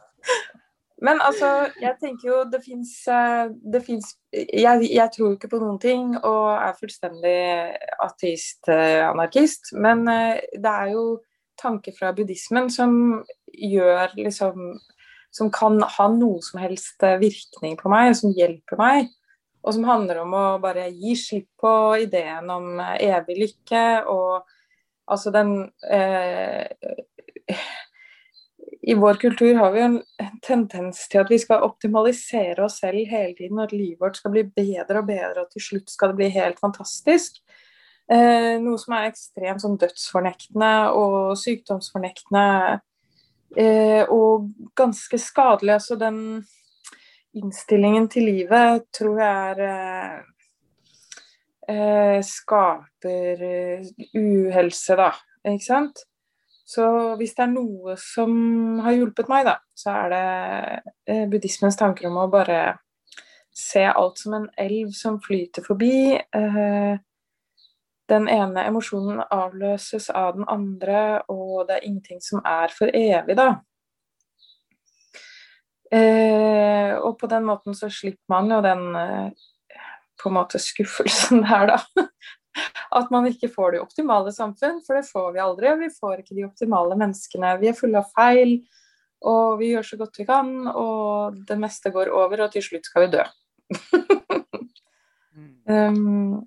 [1.05, 3.53] Men altså, jeg tenker jo det fins eh,
[4.35, 7.39] jeg, jeg, tror ikke på noen ting og er fullstendig
[8.03, 9.73] ateist-anarkist.
[9.79, 11.05] Men eh, det er jo
[11.59, 14.79] tanker fra buddhismen som gjør liksom
[15.31, 19.11] Som kan ha noe som helst eh, virkning på meg, som hjelper meg.
[19.61, 24.49] Og som handler om å bare gi slipp på ideen om evig lykke og
[25.13, 25.53] altså den
[25.85, 26.65] eh,
[28.89, 29.99] i vår kultur har vi en
[30.43, 34.33] tendens til at vi skal optimalisere oss selv hele tiden, og at livet vårt skal
[34.33, 37.37] bli bedre og bedre, og til slutt skal det bli helt fantastisk.
[38.09, 42.47] Eh, noe som er ekstremt sånn dødsfornektende og sykdomsfornektende
[43.61, 44.49] eh, og
[44.81, 45.75] ganske skadelig.
[45.77, 46.23] Altså den
[47.37, 50.19] innstillingen til livet tror jeg er eh,
[51.77, 55.13] eh skaper eh, uhelse, da.
[55.45, 56.08] Ikke sant?
[56.69, 56.85] Så
[57.17, 58.33] hvis det er noe som
[58.85, 60.25] har hjulpet meg, da, så er det
[61.09, 62.77] eh, buddhismens tanker om å bare
[63.57, 66.19] se alt som en elv som flyter forbi.
[66.19, 67.01] Eh,
[68.09, 73.39] den ene emosjonen avløses av den andre, og det er ingenting som er for evig,
[73.41, 73.49] da.
[75.89, 78.85] Eh, og på den måten så slipper man jo den
[80.21, 82.09] på en måte skuffelsen der, da
[82.99, 85.73] at man ikke får det optimale samfunn, for det får vi aldri.
[85.85, 87.55] Vi får ikke de optimale menneskene.
[87.61, 88.59] Vi er fulle av feil,
[89.29, 92.89] og vi gjør så godt vi kan, og det meste går over, og til slutt
[92.89, 93.25] skal vi dø.
[95.69, 96.39] um,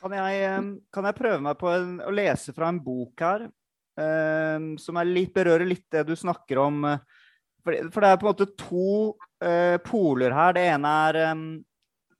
[0.00, 0.56] kan, jeg,
[0.92, 3.46] kan, jeg, prøve meg på en, å lese fra en bok her,
[4.00, 6.76] um, som litt, berører litt det du snakker om?
[7.64, 8.90] For, for, det er på en måte to
[9.42, 10.50] uh, poler her.
[10.58, 11.48] Det ene er um,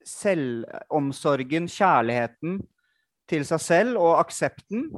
[0.07, 2.61] selvomsorgen, kjærligheten,
[3.31, 4.89] til seg selv og aksepten.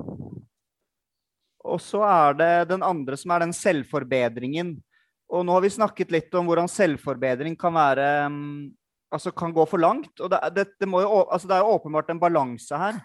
[1.68, 4.76] Og så er det den andre som er den selvforbedringen.
[5.29, 8.51] Og nå har vi snakket litt om hvordan selvforbedring kan være mm,
[9.09, 10.20] Altså kan gå for langt.
[10.20, 12.99] Og det, det, det, jo, altså det er jo åpenbart en balanse her.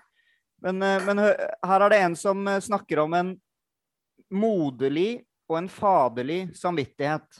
[0.59, 1.21] Men, eh, men,
[1.63, 3.29] her er det en som eh, snakker om en
[4.27, 7.39] moderlig og en faderlig samvittighet.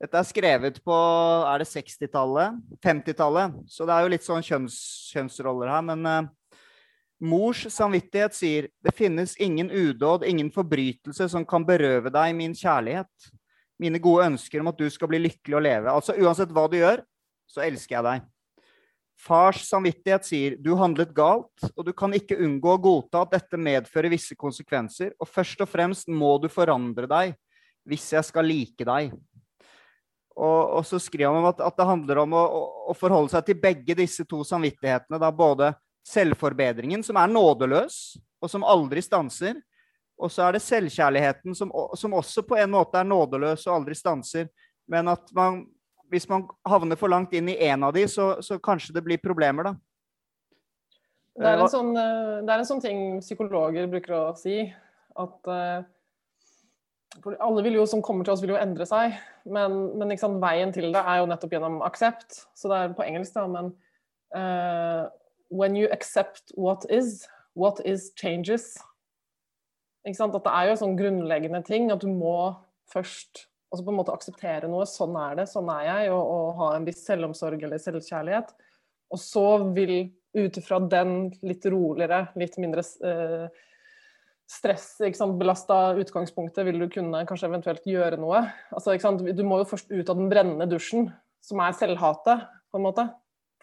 [0.00, 0.98] Dette er skrevet på
[1.52, 2.58] er det 60-tallet?
[2.82, 3.58] 50-tallet.
[3.70, 4.80] Så det er jo litt sånn kjønns,
[5.14, 5.86] kjønnsroller her.
[5.92, 6.30] Men eh,
[7.20, 13.30] Mors samvittighet sier det finnes ingen udåd, ingen forbrytelse som kan berøve deg min kjærlighet.
[13.80, 15.92] Mine gode ønsker om at du skal bli lykkelig og leve.
[15.92, 17.02] Altså uansett hva du gjør,
[17.48, 18.28] så elsker jeg deg.
[19.20, 23.60] Fars samvittighet sier du handlet galt, og du kan ikke unngå å godta at dette
[23.60, 27.34] medfører visse konsekvenser, og først og fremst må du forandre deg
[27.88, 29.12] hvis jeg skal like deg.
[30.40, 32.42] Og, og så skriver han om at, at, det handler om å,
[32.88, 35.20] å, forholde seg til begge disse to samvittighetene.
[35.20, 35.74] Da, både
[36.06, 37.98] selvforbedringen, som er nådeløs,
[38.40, 39.60] og som aldri stanser,
[40.20, 43.94] Og så er det selvkjærligheten, som, som, også på en måte er nådeløs og aldri
[43.96, 44.50] stanser.
[44.84, 45.62] Men at man,
[46.12, 49.22] hvis man havner for langt inn i en av de, så, så kanskje det blir
[49.22, 49.72] problemer, da.
[51.40, 54.66] Det er, en sånn, det er en sånn ting psykologer bruker å si.
[55.16, 55.48] At
[57.18, 59.16] for alle vil jo, som kommer til oss, vil jo endre seg.
[59.50, 62.44] Men, men sant, veien til det er jo nettopp gjennom aksept.
[62.54, 63.46] Så det er på engelsk, da.
[63.50, 63.72] Men
[64.36, 65.08] uh,
[65.50, 68.78] when you accept what is, what is changes.
[70.06, 70.34] Ikke sant?
[70.38, 72.54] At det er jo sånn grunnleggende ting at du må
[72.90, 74.86] først altså på en måte akseptere noe.
[74.88, 76.12] Sånn er det, sånn er jeg.
[76.14, 78.54] Og, og ha en viss selvomsorg eller selvkjærlighet.
[79.10, 79.46] Og så
[79.76, 79.96] vil
[80.38, 83.62] ut ifra den litt roligere, litt mindre eh,
[84.50, 84.92] stress,
[85.38, 88.44] belasta utgangspunktet, vil du kunne kanskje eventuelt gjøre noe.
[88.74, 91.10] Altså, du må jo først ut av den brennende dusjen,
[91.42, 93.06] som er selvhatet, på en måte,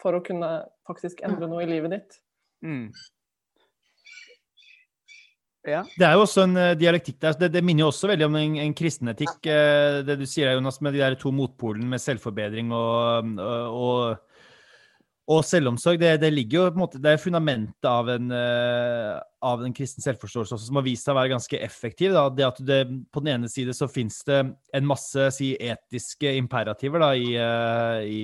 [0.01, 0.49] for å kunne
[0.87, 2.19] faktisk endre noe i livet ditt.
[2.65, 2.89] Mm.
[5.67, 5.81] Ja.
[5.99, 7.35] Det er jo også en uh, dialektikk der.
[7.41, 10.53] Det, det, minner jo også veldig om en, en kristen etikk, uh, det du sier,
[10.55, 14.26] Jonas, med de der to motpolene med selvforbedring og, og, og
[15.27, 19.17] og selvomsorg det, det, ligger jo på en måte, det er fundamentet av en, uh,
[19.43, 22.13] av en kristen selvforståelse også, som har vist seg å være ganske effektiv.
[22.15, 22.23] Da.
[22.31, 22.77] Det at det,
[23.11, 27.99] På den ene side så finnes det en masse si, etiske imperativer da, i, uh,
[28.07, 28.23] i,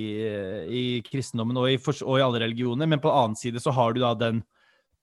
[0.64, 3.92] i, kristendommen og i, og i, alle religioner, men på den annen side så har
[3.92, 4.40] du da den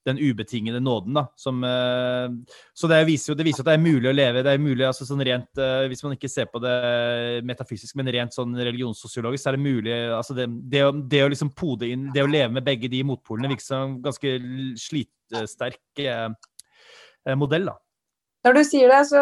[0.08, 1.14] den ubetingede nåden.
[1.14, 2.30] da, som, uh,
[2.74, 4.44] Så det viser, jo, det viser at det er mulig å leve.
[4.44, 8.12] det er mulig, altså sånn rent, uh, Hvis man ikke ser på det metafysisk, men
[8.14, 11.90] rent sånn religionssosiologisk, så er det mulig altså det, det, å, det, å, liksom pode
[11.92, 14.38] inn, det å leve med begge de motpolene virker som ganske
[14.82, 17.70] slitsterk uh, modell.
[17.70, 17.78] da.
[18.48, 19.22] Når du sier det, så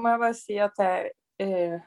[0.00, 1.82] må jeg bare si at jeg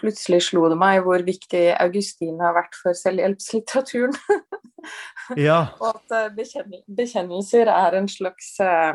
[0.00, 4.16] plutselig slo det meg hvor viktig Augustin har vært for selvhjelpslitteraturen.
[5.36, 5.60] ja.
[5.80, 8.92] Og at eh, bekjennelser er en slags eh,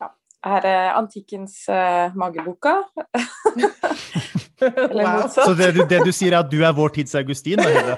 [0.00, 0.10] ja,
[0.44, 2.74] er antikkens uh, mageboka.
[4.60, 5.28] Eller wow.
[5.28, 7.58] Så det du, det du, sier, er at du er vår tids Augustin?
[7.58, 7.82] Da, jeg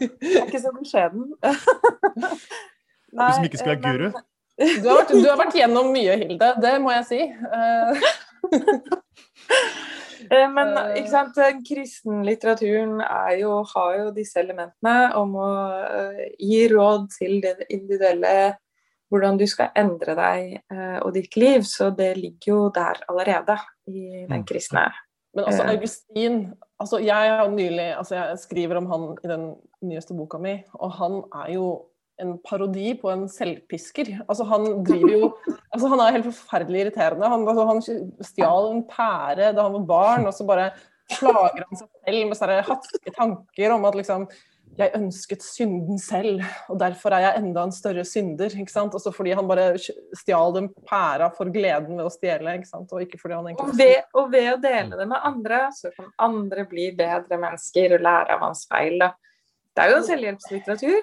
[0.00, 1.32] er ikke så beskjeden.
[1.40, 4.10] Nei, du som ikke skal være guru?
[4.60, 6.50] Du har, vært, du har vært gjennom mye, Hilde.
[6.60, 7.20] Det må jeg si.
[10.30, 13.00] Eh, men ikke sant, kristenlitteraturen
[13.40, 18.54] jo, har jo disse elementene om å uh, gi råd til det individuelle
[19.10, 21.64] hvordan du skal endre deg og ditt liv.
[21.66, 23.56] Så det ligger jo der allerede
[23.90, 24.44] i den mm.
[24.46, 24.84] kristne.
[25.34, 26.36] Men altså, Augustin
[26.80, 29.44] altså Jeg har nylig, altså jeg skriver om han i den
[29.82, 31.66] nyeste boka mi, og han er jo
[32.22, 34.12] en parodi på en selvpisker.
[34.26, 35.32] Altså, han driver jo
[35.72, 37.32] altså, Han er helt forferdelig irriterende.
[37.32, 37.82] Han, altså, han
[38.30, 40.70] stjal en pære da han var barn, og så bare
[41.10, 44.28] slager han seg selv med sånne hatske tanker om at liksom
[44.78, 48.52] jeg ønsket synden selv, og derfor er jeg enda en større synder.
[48.54, 48.94] ikke sant?
[48.96, 49.74] Også fordi han bare
[50.16, 52.54] stjal den pæra for gleden ved å stjele.
[52.58, 52.92] ikke sant?
[52.94, 53.66] Og ikke fordi han egentlig...
[53.66, 57.96] Og ved, og ved å dele det med andre, så kan andre bli bedre mennesker
[57.96, 58.96] og lære av hans feil.
[59.02, 59.10] da.
[59.74, 61.00] Det er jo selvhjelpslitteratur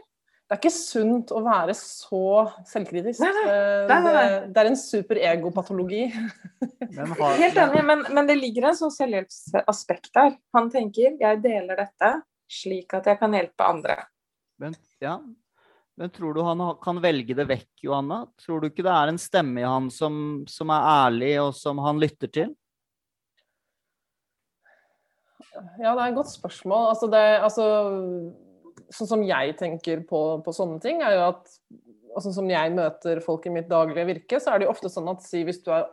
[0.47, 3.19] det er ikke sunt å være så selvkritisk.
[3.19, 3.55] Nei, nei.
[3.89, 4.21] Nei, det,
[4.55, 6.05] det, er en super egopatologi.
[7.41, 10.37] Helt enig, men, men, det ligger en sånn selvhjelpsaspekt der.
[10.55, 12.13] Han tenker jeg deler dette
[12.47, 13.97] slik at jeg kan hjelpe andre.
[14.63, 15.17] Men, ja.
[15.99, 18.23] men tror du han kan velge det vekk, Johanna?
[18.39, 21.83] Tror du ikke det er en stemme i han som, som er ærlig, og som
[21.83, 22.55] han lytter til?
[25.75, 26.93] Ja, det er et godt spørsmål.
[26.93, 27.65] Altså, det, altså
[28.93, 31.53] sånn som jeg tenker på, på, sånne ting, er jo at
[32.17, 34.89] og sånn som jeg møter folk i mitt daglige virke, så er det jo ofte
[34.89, 35.85] sånn at si hvis du er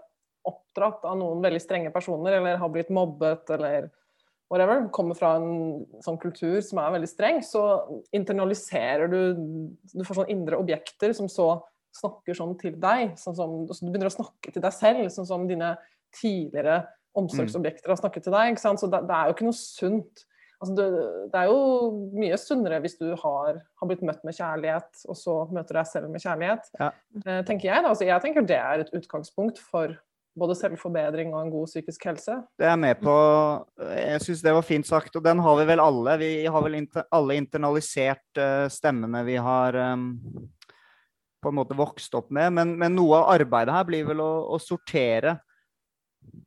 [0.49, 3.91] oppdratt av noen veldig strenge personer, eller har blitt mobbet, eller
[4.53, 7.63] whatever, kommer fra en sånn kultur som er veldig streng, så
[8.17, 9.21] internaliserer du
[9.93, 11.59] Du får sånne indre objekter som så
[11.95, 13.15] snakker sånn til deg.
[13.21, 15.75] Sånn som, så du begynner å snakke til deg selv, sånn som dine
[16.15, 16.83] tidligere
[17.19, 18.59] omsorgsobjekter har snakket til deg.
[18.59, 20.25] Så det, det, er jo ikke noe sunt
[20.65, 20.87] Altså, det,
[21.29, 25.37] det, er jo mye sunnere hvis du har, har, blitt møtt med kjærlighet, og så
[25.53, 26.73] møter deg selv med kjærlighet.
[26.81, 26.91] Ja.
[27.21, 29.93] Eh, tenker Jeg da, altså, jeg tenker det er et utgangspunkt for
[30.35, 32.41] både selvforbedring og en god psykisk helse.
[32.59, 33.15] Det er med på.
[33.95, 36.17] Jeg syns det var fint sagt, og den har vi vel alle.
[36.19, 40.09] Vi har vel inter, alle internalisert uh, stemmene vi har um,
[41.39, 42.57] på en måte vokst opp med.
[42.57, 45.39] Men, men, noe av arbeidet her blir vel å, å sortere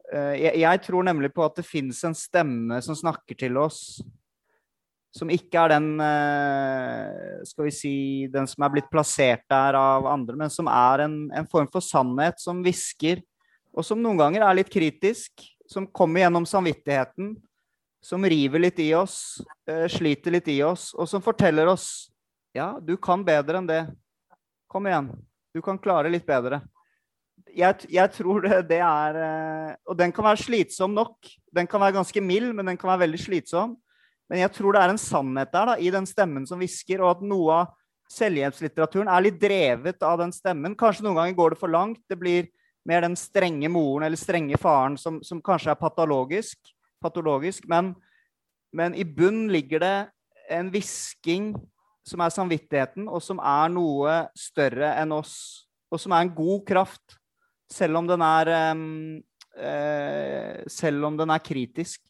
[0.07, 3.99] jeg, jeg, tror nemlig på at det fins en stemme som snakker til oss,
[5.17, 7.95] som ikke er den eh, skal vi si,
[8.31, 11.83] den som er blitt plassert der av andre, men som er en, en form for
[11.83, 13.23] sannhet som hvisker,
[13.77, 17.35] og som noen ganger er litt kritisk, som kommer gjennom samvittigheten,
[18.03, 22.07] som river litt i oss, eh, sliter litt i oss, og som forteller oss
[22.55, 23.83] ja, du kan bedre enn det.
[24.71, 25.11] Kom igjen.
[25.53, 26.63] Du kan klare litt bedre.
[27.57, 31.29] Jeg, jeg tror det, det er eh, Og den kan være slitsom nok.
[31.55, 33.75] Den kan være ganske mild, men den kan være veldig slitsom.
[34.29, 37.15] Men jeg tror det er en sannhet der da, i den stemmen som hvisker, og
[37.15, 37.73] at noe av
[38.11, 40.75] selvhjelpslitteraturen er litt drevet av den stemmen.
[40.79, 42.01] Kanskje noen ganger går det for langt.
[42.07, 42.47] Det blir
[42.87, 46.59] mer den strenge moren eller strenge faren som, som kanskje er patologisk.
[47.03, 47.91] patologisk men,
[48.73, 49.97] men i bunn ligger det
[50.49, 51.51] en hvisking
[52.07, 55.67] som er samvittigheten, og som er noe større enn oss.
[55.91, 57.17] Og som er en god kraft,
[57.71, 58.51] selv om den er
[59.57, 62.01] uh, Selv om den er kritisk.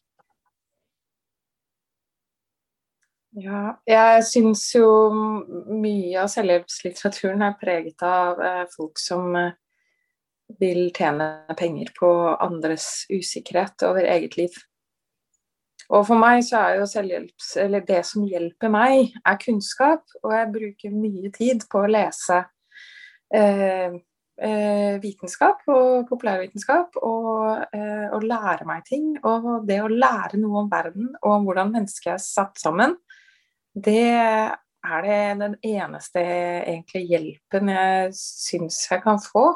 [3.38, 9.52] Ja, jeg syns jo mye av selvhjelpslitteraturen er preget av eh, folk som eh,
[10.58, 11.28] vil tjene
[11.58, 14.56] penger på andres usikkerhet over eget liv.
[15.88, 17.52] Og for meg så er jo selvhjelps...
[17.62, 20.02] Eller det som hjelper meg, er kunnskap.
[20.24, 22.42] Og jeg bruker mye tid på å lese
[23.32, 24.00] eh, eh,
[25.02, 29.16] vitenskap og populærvitenskap og, eh, og lære meg ting.
[29.26, 32.94] Og det å lære noe om verden og om hvordan mennesket er satt sammen,
[33.74, 34.06] det
[34.84, 39.48] er det den eneste egentlig hjelpen jeg syns jeg kan få.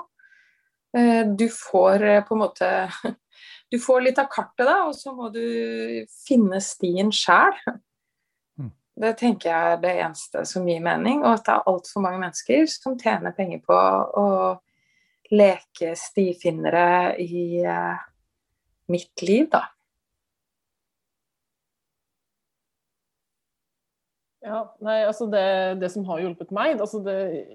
[0.97, 2.71] Eh, du får eh, på en måte
[3.73, 7.55] Du får litt av kartet, da, og så må du finne stien sjæl.
[8.61, 8.69] Mm.
[9.01, 12.21] Det tenker jeg er det eneste som gir mening, og at det er altfor mange
[12.21, 14.27] mennesker som tjener penger på å
[15.33, 18.03] leke stifinnere i eh,
[18.93, 19.67] mitt liv, da.
[24.43, 25.45] Ja, nei, altså det,
[25.79, 27.13] det, som har hjulpet meg altså det,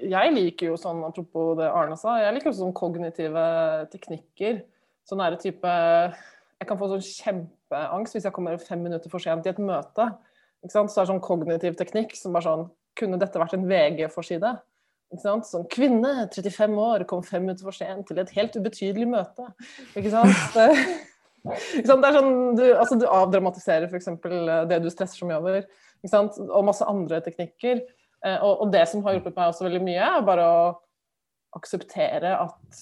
[0.08, 3.44] Jeg liker jo sånn, apropos det Arne sa, jeg liker jo sånn kognitive
[3.92, 4.62] teknikker.
[5.08, 9.44] Sånn nære type Jeg kan få sånn kjempeangst hvis jeg kommer fem minutter for sent
[9.44, 10.08] i et møte.
[10.64, 10.94] Ikke sant?
[10.94, 12.66] Så er det sånn kognitiv teknikk som bare sånn
[12.98, 14.56] Kunne dette vært en VG-forside?
[15.16, 19.46] Sånn Kvinne, 35 år, kom fem minutter for sent til et helt ubetydelig møte.
[19.96, 20.58] Ikke sant?
[21.78, 22.04] Ikke sant?
[22.04, 24.10] sånn, du, altså, du avdramatiserer f.eks.
[24.68, 25.62] det du stresser så mye over
[26.04, 27.80] og masse andre teknikker.
[28.26, 30.60] Eh, og, og, det som har hjulpet meg også veldig mye, er bare å
[31.58, 32.82] akseptere at,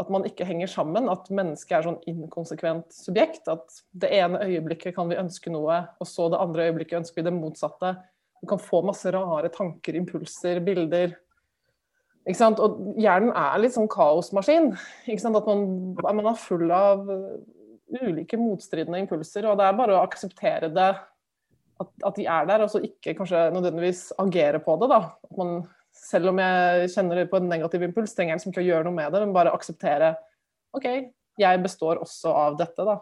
[0.00, 1.10] at man ikke henger sammen.
[1.12, 3.44] At mennesket er sånn inkonsekvent subjekt.
[3.52, 7.28] At det ene øyeblikket kan vi ønske noe, og så det andre øyeblikket ønsker vi
[7.28, 7.96] det motsatte.
[8.40, 11.16] Du kan få masse rare tanker, impulser, bilder.
[12.26, 14.72] Og hjernen er litt sånn kaosmaskin.
[14.74, 15.66] At man,
[16.02, 17.04] man er full av
[18.02, 20.88] ulike motstridende impulser, og det er bare å akseptere det
[21.76, 24.88] at, at, de er der, og så ikke kanskje nødvendigvis agere på det.
[24.90, 25.00] da.
[25.28, 25.58] At man,
[25.96, 28.96] selv om jeg kjenner på en negativ impuls, trenger jeg liksom ikke å gjøre noe
[28.96, 30.14] med det, men bare akseptere
[30.76, 30.88] OK,
[31.40, 32.98] jeg består også av dette, da.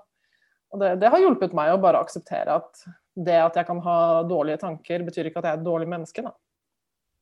[0.75, 3.99] Og det, det har hjulpet meg å bare akseptere at det at jeg kan ha
[4.27, 6.35] dårlige tanker, betyr ikke at jeg er et dårlig menneske, da.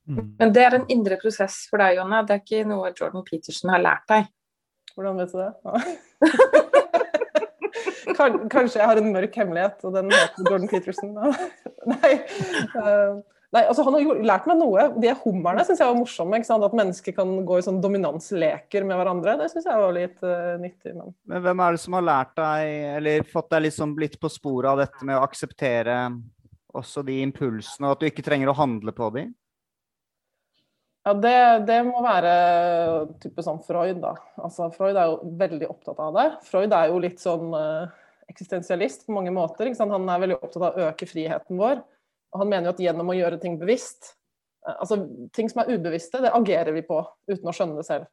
[0.08, 0.34] Mm.
[0.38, 2.22] Men det er en indre prosess for deg, Jonna.
[2.26, 4.30] Det er ikke noe Jordan Peterson har lært deg.
[4.96, 5.52] Hvordan vet du det?
[5.64, 5.72] Ja.
[8.52, 11.14] Kanskje jeg har en mørk hemmelighet, og den heter Jordan Peterson.
[11.92, 12.12] Nei.
[12.76, 13.22] Uh,
[13.54, 14.84] nei, altså Han har lært meg noe.
[15.02, 16.42] De hummerne syns jeg var morsomme.
[16.42, 19.38] At mennesker kan gå i sånn dominansleker med hverandre.
[19.40, 20.94] Det syns jeg var litt uh, nyttig.
[20.94, 21.14] Men.
[21.24, 21.42] men.
[21.46, 24.84] hvem er det som har lært deg, eller fått deg liksom blitt på sporet av
[24.84, 25.98] dette med å akseptere
[26.72, 29.32] også de impulsene, og at du ikke trenger å handle på dem?
[31.02, 32.32] Ja, det, det, må være
[33.22, 34.14] type sånn Freud, da.
[34.38, 36.26] Altså, Freud er jo veldig opptatt av det.
[36.46, 37.90] Freud er jo litt sånn uh,
[38.30, 39.72] eksistensialist på mange måter.
[39.80, 41.82] Han er veldig opptatt av å øke friheten vår.
[42.32, 44.14] Og han mener jo at gjennom å gjøre ting bevisst
[44.62, 45.00] uh, Altså
[45.34, 48.06] ting som er ubevisste, det agerer vi på uten å skjønne det selv.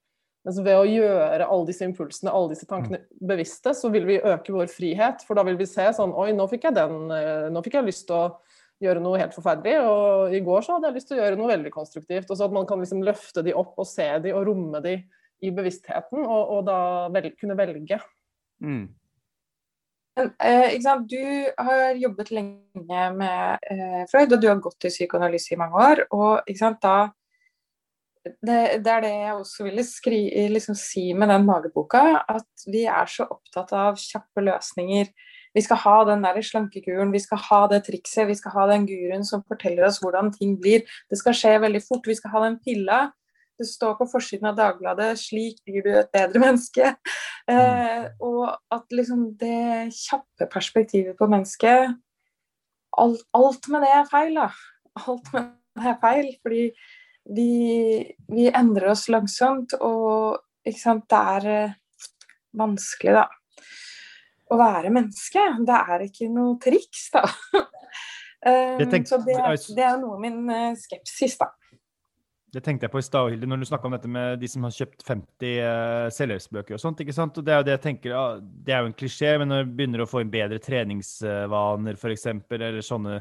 [0.47, 4.55] Mens ved å gjøre alle disse impulsene, alle disse tankene bevisste, så vil vi øke
[4.55, 5.21] vår frihet.
[5.27, 7.91] For da vil vi se sånn Oi, nå fikk jeg den uh, Nå fikk jeg
[7.91, 8.29] lyst til å
[8.83, 9.77] gjøre noe helt forferdelig.
[9.85, 12.29] Og i går så hadde jeg lyst til å gjøre noe veldig konstruktivt.
[12.29, 14.97] Og så at man kan liksom løfte de opp og se de og romme de
[15.39, 16.79] i bevisstheten, og, og da
[17.15, 17.99] vel, kunne velge.
[18.59, 18.89] Mm.
[20.19, 20.73] Men, eh,
[21.07, 21.21] du
[21.63, 26.03] har jobbet lenge med eh, Freud, og du har gått i psykoanalyse i mange år.
[26.11, 26.43] og
[26.81, 26.97] da
[28.25, 30.19] det, det, er det jeg også ville skri,
[30.51, 35.07] liksom si med den mageboka, at vi er så opptatt av kjappe løsninger
[35.55, 38.85] vi skal ha den der slankekuren, vi skal ha det trikset, vi skal ha den
[38.89, 40.83] guruen som forteller oss hvordan ting blir.
[41.09, 42.07] Det skal skje veldig fort.
[42.07, 42.99] Vi skal ha den pilla.
[43.59, 46.95] Det står på forsiden av Dagbladet 'Slik blir du et bedre menneske'.
[47.49, 51.97] Eh, og at liksom det kjappe perspektivet på mennesket
[52.97, 54.49] alt, alt, med det er feil, da.
[55.07, 56.29] Alt med det er feil.
[56.43, 56.63] Fordi
[57.35, 57.49] vi,
[58.29, 60.39] vi endrer oss langsomt, og
[60.77, 61.75] sant, det er eh,
[62.53, 63.27] vanskelig, da
[64.49, 65.45] å være menneske.
[65.65, 67.23] Det er ikke noe triks, da.
[67.59, 69.37] um, tenkte, så det,
[69.77, 71.51] det, er noe min uh, skepsis, da.
[72.49, 74.63] Det tenkte jeg på i stad, Hilde, når du snakka om dette med de som
[74.65, 77.03] har kjøpt 50 uh, selvhjelpsbøker og sånt.
[77.03, 77.37] ikke sant?
[77.37, 79.67] Og Det er jo det jeg tenker, ja, det er jo en klisjé, men når
[79.67, 82.25] du begynner å få inn bedre treningsvaner, f.eks.,
[82.57, 83.19] eller sånne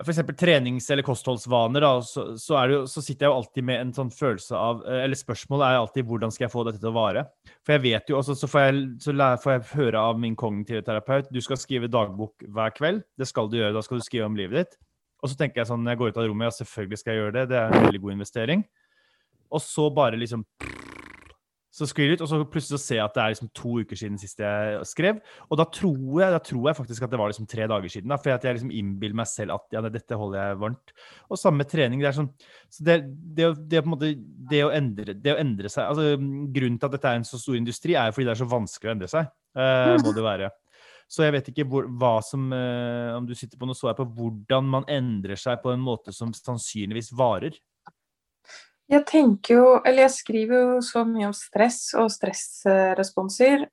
[0.00, 0.18] f.eks.
[0.38, 4.12] trenings- eller kostholdsvaner, da, så, så, jo, så, sitter jeg jo alltid med en sånn
[4.14, 7.26] følelse av eh, Eller spørsmålet er alltid hvordan skal jeg få dette til å vare?
[7.66, 10.84] For jeg vet jo også, så får jeg, så får jeg høre av min kognitive
[10.86, 13.04] terapeut du skal skrive dagbok hver kveld.
[13.20, 13.76] Det skal du gjøre.
[13.76, 14.78] Da skal du skrive om livet ditt.
[15.22, 17.22] Og så tenker jeg sånn når jeg går ut av rommet, ja, selvfølgelig skal jeg
[17.22, 17.44] gjøre det.
[17.52, 18.64] Det er en veldig god investering.
[19.52, 20.46] Og så bare liksom
[21.72, 23.70] så skriver jeg ut, og så plutselig så ser jeg at det er liksom to
[23.80, 25.20] uker siden sist jeg skrev.
[25.48, 28.12] Og da tror jeg, da tror jeg faktisk at det var liksom tre dager siden.
[28.12, 30.92] Da, for jeg liksom innbiller meg selv at ja, dette holder jeg varmt.
[31.32, 32.02] Og samme trening.
[32.04, 32.28] det er sånn,
[32.68, 34.12] så det, det, det, på en måte,
[34.52, 36.12] det, å endre, det å endre seg altså
[36.52, 38.50] Grunnen til at dette er en så stor industri, er jo fordi det er så
[38.52, 39.32] vanskelig å endre seg.
[39.56, 40.52] Uh, må det være.
[41.12, 44.06] Så jeg vet ikke hvor, hva som eh, Om du sitter på noe svar på
[44.16, 47.58] hvordan man endrer seg på en måte som sannsynligvis varer?
[48.90, 53.68] Jeg tenker jo Eller jeg skriver jo så mye om stress og stressresponser.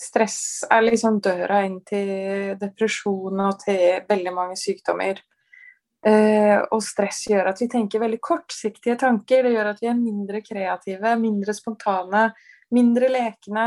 [0.00, 0.38] Stress
[0.70, 5.18] er liksom døra inn til depresjon og til veldig mange sykdommer.
[6.00, 9.44] Eh, og stress gjør at vi tenker veldig kortsiktige tanker.
[9.44, 12.30] Det gjør at vi er mindre kreative, mindre spontane,
[12.72, 13.66] mindre lekne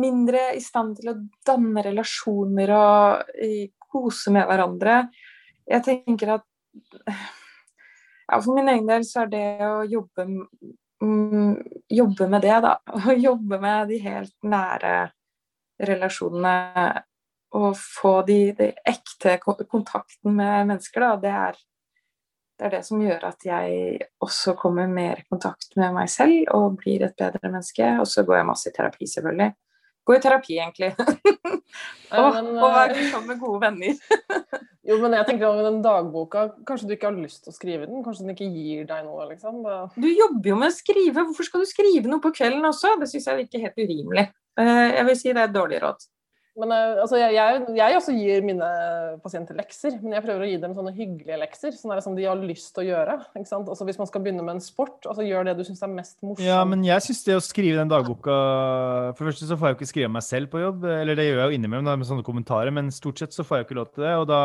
[0.00, 3.30] mindre i stand til å danne relasjoner og
[3.94, 5.04] kose med hverandre.
[5.70, 6.46] Jeg tenker at
[8.26, 10.26] ja, For min egen del så er det å jobbe,
[11.04, 11.52] mm,
[11.92, 12.76] jobbe med det, da.
[13.10, 14.94] Å jobbe med de helt nære
[15.84, 16.56] relasjonene
[17.54, 21.16] og få de, de ekte kontakten med mennesker, da.
[21.22, 21.60] Det er,
[22.58, 26.50] det er det som gjør at jeg også kommer mer i kontakt med meg selv
[26.56, 27.92] og blir et bedre menneske.
[28.00, 29.52] Og så går jeg masse i terapi, selvfølgelig.
[30.04, 30.92] Gå i terapi, egentlig.
[32.18, 34.00] og, men, og være eh, sammen med gode venner.
[34.88, 37.88] jo, men jeg tenker om den dagboka, Kanskje du ikke har lyst til å skrive
[37.88, 38.04] den?
[38.04, 39.28] Kanskje den ikke gir deg noe?
[39.32, 39.62] liksom?
[39.64, 39.78] Da...
[39.96, 41.24] Du jobber jo med å skrive.
[41.24, 42.96] Hvorfor skal du skrive noe på kvelden også?
[43.00, 44.28] Det syns jeg virker helt urimelig.
[44.60, 46.08] Eh, jeg vil si det er et dårlig råd.
[46.54, 48.66] Men eh, altså, jeg, jeg, jeg, også gir mine
[49.24, 51.74] pasienter lekser, men jeg prøver å gi dem sånne hyggelige lekser.
[51.74, 53.16] Sånn som de har lyst til å gjøre.
[53.34, 53.70] Ikke sant?
[53.70, 56.14] Også hvis man skal begynne med en sport, altså gjør det du syns er mest
[56.22, 56.46] morsomt.
[56.46, 58.36] Ja, men jeg syns det å skrive den dagboka
[59.16, 61.26] For det første så får jeg jo ikke skrive meg selv på jobb, eller det
[61.26, 63.68] gjør jeg jo innimellom da, med sånne kommentarer, men stort sett så får jeg jo
[63.68, 64.14] ikke lov til det.
[64.22, 64.40] Og da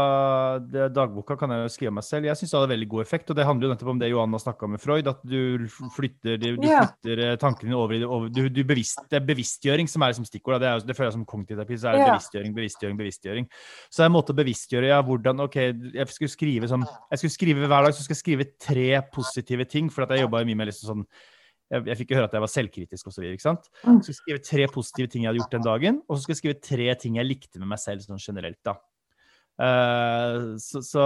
[0.65, 2.29] det, dagboka kan jeg jo skrive meg selv.
[2.31, 4.41] Jeg syns det hadde veldig god effekt, og det handler jo nettopp om det Johanna
[4.41, 8.33] snakka med Freud, at du flytter, du, du flytter tankene dine over i det over,
[8.33, 10.63] du, du bevisst, Det er bevisstgjøring som er liksom stikkordet.
[10.65, 11.77] Det, er, det føler jeg som kognitiv terapi.
[11.77, 12.13] så er det ja.
[12.15, 13.49] bevisstgjøring, bevisstgjøring, bevisstgjøring.
[13.89, 15.57] Så det er en måte å bevisstgjøre ja, hvordan OK,
[15.93, 19.67] jeg skulle skrive sånn Jeg skulle skrive hver dag så skal jeg skrive tre positive
[19.69, 21.05] ting, for at jeg jobba mye med liksom sånn
[21.69, 23.71] jeg, jeg, fikk jo høre at jeg var selvkritisk og så videre, ikke osv.
[23.85, 26.41] Jeg skulle skrive tre positive ting jeg hadde gjort den dagen, og så skulle jeg
[26.43, 28.59] skrive tre ting jeg likte med meg selv sånn generelt.
[28.65, 28.79] da.
[29.59, 31.03] Uh, så, så,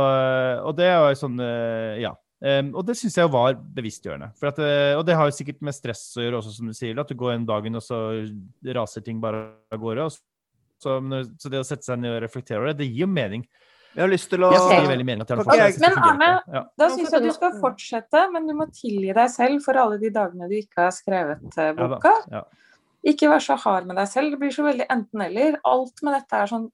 [0.62, 2.14] og det er jo sånn uh, Ja.
[2.44, 4.34] Um, og det syns jeg var bevisstgjørende.
[4.44, 6.98] At, uh, og det har jo sikkert med stress å gjøre også, som du sier.
[7.00, 8.00] At du går en dagen, og så
[8.76, 10.10] raser ting bare av gårde.
[10.10, 10.18] Og
[10.84, 11.00] så,
[11.40, 13.46] så, det å sette seg ned og reflektere over det, det gir jo mening.
[13.94, 14.88] Jeg har lyst til å okay.
[14.90, 15.76] mening okay.
[15.84, 16.64] Men Arne, ja.
[16.82, 20.10] da syns jeg du skal fortsette, men du må tilgi deg selv for alle de
[20.14, 22.14] dagene du ikke har skrevet uh, boka.
[22.32, 22.64] Ja, ja.
[23.14, 24.34] Ikke vær så hard med deg selv.
[24.34, 25.60] Det blir så veldig enten-eller.
[25.68, 26.70] Alt med dette er sånn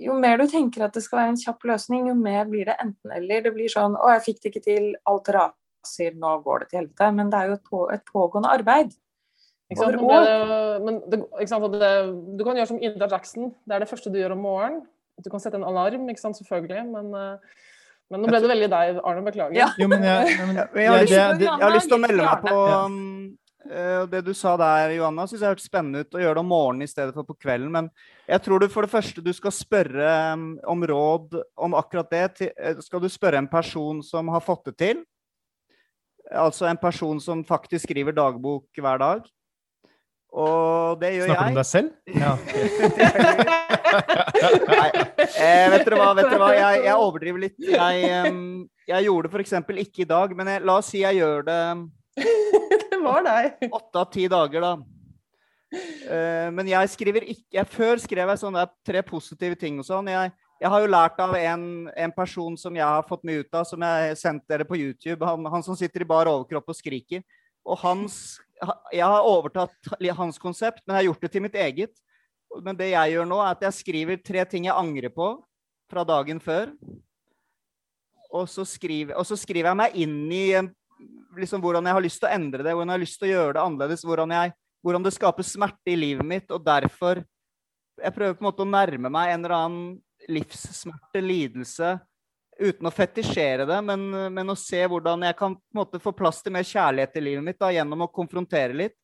[0.00, 2.76] Jo mer du tenker at det skal være en kjapp løsning, jo mer blir det
[2.82, 3.44] enten-eller.
[3.46, 4.88] Det blir sånn Å, jeg fikk det ikke til.
[5.10, 6.16] Alt raser.
[6.18, 7.12] Nå går det til helvete.
[7.16, 8.92] Men det er jo et, på, et pågående arbeid.
[9.70, 10.00] Ikke sant?
[10.02, 11.74] Det, men det, ikke sant?
[11.78, 11.90] Det,
[12.38, 13.52] du kan gjøre som Ida Jackson.
[13.62, 14.80] Det er det første du gjør om morgenen.
[15.20, 16.38] Du kan sette en alarm, ikke sant?
[16.40, 16.86] selvfølgelig.
[16.90, 17.66] Men, eh,
[18.10, 19.22] men nå ble det veldig deg, Arne.
[19.26, 19.54] Beklager.
[19.54, 19.68] Ja.
[19.78, 22.56] Jo, men jeg, men, jeg, har lyst, jeg, har lyst, til å melde meg på
[22.66, 22.96] um,
[23.70, 25.28] uh, det du sa der, Johanna.
[25.30, 27.70] Syns jeg hørtes spennende ut å gjøre det om morgenen i stedet for på kvelden.
[27.76, 27.92] Men
[28.26, 32.26] jeg tror du for det første du skal spørre um, om råd om akkurat det.
[32.40, 35.04] Til, uh, skal du spørre en person som har fått det til?
[36.30, 39.30] Altså en person som faktisk skriver dagbok hver dag.
[40.30, 41.42] Og det gjør Snakker jeg.
[41.42, 41.90] Snakker du om deg selv?
[42.14, 42.32] Ja.
[44.70, 46.50] Nei, eh, vet dere hva, vet dere hva?
[46.54, 47.56] Jeg, jeg overdriver litt.
[47.58, 49.54] Jeg, um, jeg gjorde det f.eks.
[49.86, 51.58] ikke i dag, men jeg, la oss si jeg gjør det
[52.92, 53.66] Det var deg.
[53.70, 54.72] Åtte av ti dager, da.
[55.70, 60.10] Uh, men jeg skriver ikke jeg, Før skrev jeg sånne tre positive ting og sånn.
[60.12, 63.58] Jeg, jeg, har jo lært av en, en, person som jeg har fått mye ut
[63.58, 65.26] av, som jeg sendte dere på YouTube.
[65.26, 67.26] Han, han som sitter i bar overkropp og skriker.
[67.66, 68.38] Og hans
[68.92, 71.94] jeg har overtatt hans konsept, men jeg har gjort det til mitt eget.
[72.64, 75.32] Men det jeg gjør nå, er at jeg skriver tre ting jeg angrer på
[75.90, 76.72] fra dagen før.
[78.30, 80.44] Og så skriver, og så skriver jeg meg inn i
[81.38, 83.32] liksom, hvordan jeg har lyst til å endre det, hvordan jeg har lyst til å
[83.32, 84.54] gjøre det annerledes, hvordan, jeg,
[84.84, 86.50] hvordan det skaper smerte i livet mitt.
[86.50, 87.24] Og derfor
[88.00, 89.88] Jeg prøver på en måte å nærme meg en eller annen
[90.32, 91.98] livssmerte, lidelse,
[92.60, 96.12] uten å fetisjere det, men, men, å se hvordan jeg kan på en måte få
[96.16, 98.96] plass til mer kjærlighet i livet mitt da, gjennom å konfrontere litt.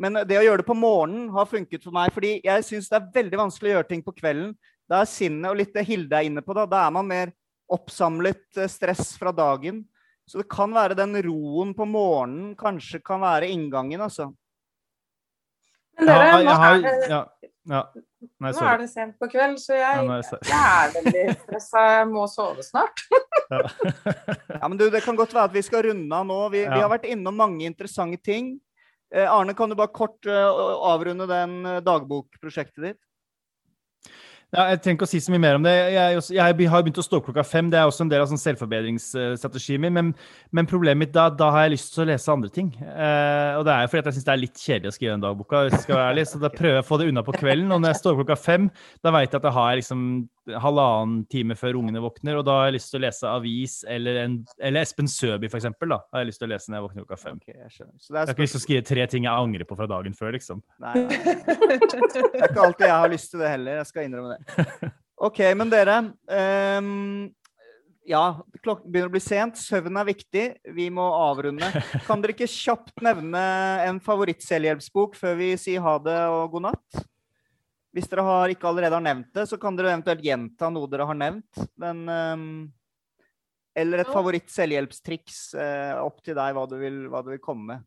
[0.00, 2.98] Men det å gjøre det på morgenen har funket for meg, fordi jeg syns det
[2.98, 4.54] er veldig vanskelig å gjøre ting på kvelden.
[4.90, 7.34] Da er sinnet og litt det Hilde er inne på, da, da er man mer
[7.72, 9.84] oppsamlet eh, stress fra dagen.
[10.26, 14.30] Så det kan være den roen på morgenen kanskje kan være inngangen, altså.
[15.98, 17.20] Men dere, ja, jeg har, er det, ja,
[17.70, 17.82] ja.
[18.42, 20.04] Nei, nå er det sent på kveld, så jeg,
[20.48, 21.84] jeg er veldig stressa.
[21.98, 23.04] Jeg må sove snart.
[24.60, 26.38] ja, men du, Det kan godt være at vi skal runde av nå.
[26.54, 28.54] Vi, vi har vært innom mange interessante ting.
[29.14, 30.48] Eh, Arne, kan du bare kort uh,
[30.90, 33.02] avrunde den uh, dagbokprosjektet ditt?
[34.54, 35.72] Ja, jeg trenger ikke å si så mye mer om det.
[35.94, 37.70] Jeg, jeg, har begynt å stå opp klokka fem.
[37.72, 39.94] Det er også en del av sånn selvforbedringsstrategien min.
[39.96, 40.12] Men,
[40.54, 42.70] men, problemet mitt da, da har jeg lyst til å lese andre ting.
[42.78, 45.24] Eh, og det er fordi at jeg syns det er litt kjedelig å skrive den
[45.26, 45.64] dagboka.
[45.66, 47.74] Hvis jeg skal være ærlig, Så da prøver jeg å få det unna på kvelden.
[47.74, 48.70] Og når jeg står opp klokka fem,
[49.02, 50.06] da vet jeg at jeg har liksom
[50.60, 54.18] halvannen time før ungene våkner, og da har jeg lyst til å lese avis eller,
[54.24, 56.86] en, eller Espen Søby, for eksempel, da, har jeg lyst til å lese når jeg
[56.86, 57.38] våkner klokka fem.
[57.40, 59.88] Okay, jeg, jeg, har ikke lyst til å skrive tre ting jeg angrer på fra
[59.90, 60.60] dagen før, liksom.
[60.84, 61.20] Nei, nei.
[62.34, 64.43] Det er ikke alltid jeg har lyst til det heller, jeg skal innrømme det.
[65.24, 67.30] OK, men dere um,
[68.04, 68.24] Ja,
[68.60, 69.56] klokken begynner å bli sent.
[69.60, 70.44] Søvn er viktig.
[70.76, 71.70] Vi må avrunde.
[72.08, 73.42] Kan dere ikke kjapt nevne
[73.86, 77.04] en favorittselvhjelpsbok før vi sier ha det og god natt?
[77.94, 81.06] Hvis dere har, ikke allerede har nevnt det, så kan dere eventuelt gjenta noe dere
[81.06, 81.60] har nevnt.
[81.78, 82.48] Men, um,
[83.78, 85.38] eller et favoritt selvhjelpstriks.
[85.54, 87.86] Uh, opp til deg hva du, vil, hva du, vil, komme med.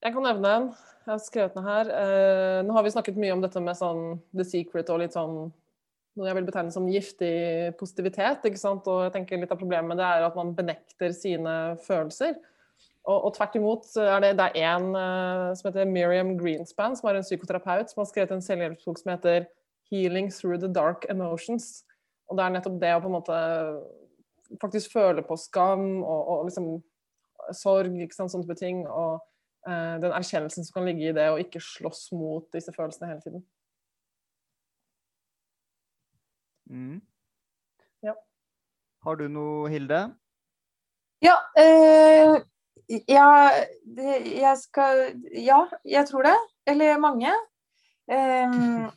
[0.00, 0.68] Jeg kan nevne en.
[1.04, 1.88] Jeg har skrevet den her.
[1.92, 5.50] Eh, nå har vi snakket mye om dette med sånn The Secret og litt sånn
[6.18, 8.46] noe jeg vil betegne som giftig positivitet.
[8.48, 8.88] ikke sant?
[8.88, 12.34] Og jeg tenker litt av problemet det er at man benekter sine følelser.
[13.08, 17.08] Og, og, tvert imot er det, det er en eh, som heter Miriam Greenspan, som
[17.08, 19.48] er en psykoterapeut, som har skrevet en selvhjelpsbok som heter
[19.90, 21.84] 'Healing Through the Dark Emotions'.
[22.28, 23.38] Og det er nettopp det å på en måte
[24.60, 26.78] faktisk føle på skam og, og liksom
[27.56, 28.86] sorg, ikke sant, sånne ting.
[28.86, 29.18] Og
[29.66, 33.42] den erkjennelsen som kan ligge i det å ikke slåss mot disse følelsene hele tiden.
[36.70, 37.00] Mm.
[38.06, 38.14] Ja.
[39.04, 40.00] Har du noe, Hilde?
[41.20, 42.40] Ja, Øh,
[43.08, 43.50] ja,
[44.42, 46.36] jeg skal Ja, jeg tror det.
[46.66, 47.32] Eller mange.
[48.10, 48.90] Um,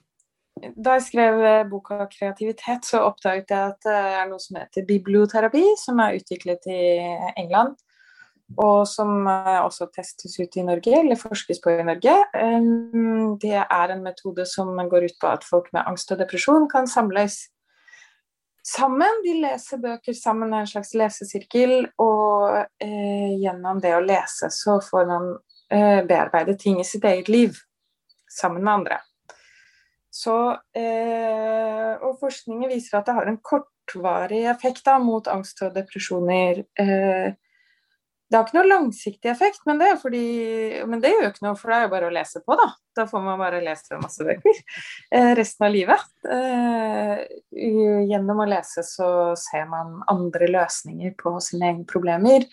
[0.85, 5.63] da jeg skrev boka 'Kreativitet', så oppdaget jeg at det er noe som heter biblioterapi,
[5.85, 6.81] som er utviklet i
[7.37, 7.75] England.
[8.59, 12.13] Og som også testes ut i Norge, eller forskes på i Norge.
[13.41, 16.89] Det er en metode som går ut på at folk med angst og depresjon kan
[16.91, 17.39] samles
[18.63, 19.21] sammen.
[19.23, 21.87] De leser bøker sammen, er en slags lesesirkel.
[22.01, 25.31] Og eh, gjennom det å lese så får man
[25.73, 27.57] eh, bearbeide ting i sitt eget liv
[28.31, 28.99] sammen med andre.
[30.13, 30.35] Så,
[30.77, 36.63] eh, og forskningen viser at det har en kortvarig effekt da, mot angst og depresjoner.
[36.79, 37.33] Eh,
[38.33, 40.23] det har ikke noe langsiktig effekt, men det, fordi,
[40.89, 42.65] men det gjør ikke noe, for det er jo bare å lese på, da.
[42.97, 44.57] Da får man bare lese masse bøker
[45.13, 46.07] eh, resten av livet.
[46.33, 47.21] Eh,
[48.09, 52.49] gjennom å lese så ser man andre løsninger på sine egne problemer.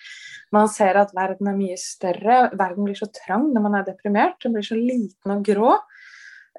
[0.52, 2.42] Man ser at verden er mye større.
[2.52, 4.36] Verden blir så trang når man er deprimert.
[4.44, 5.74] Den blir så liten og grå.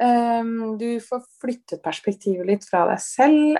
[0.01, 3.57] Um, du får flyttet perspektivet litt fra deg selv.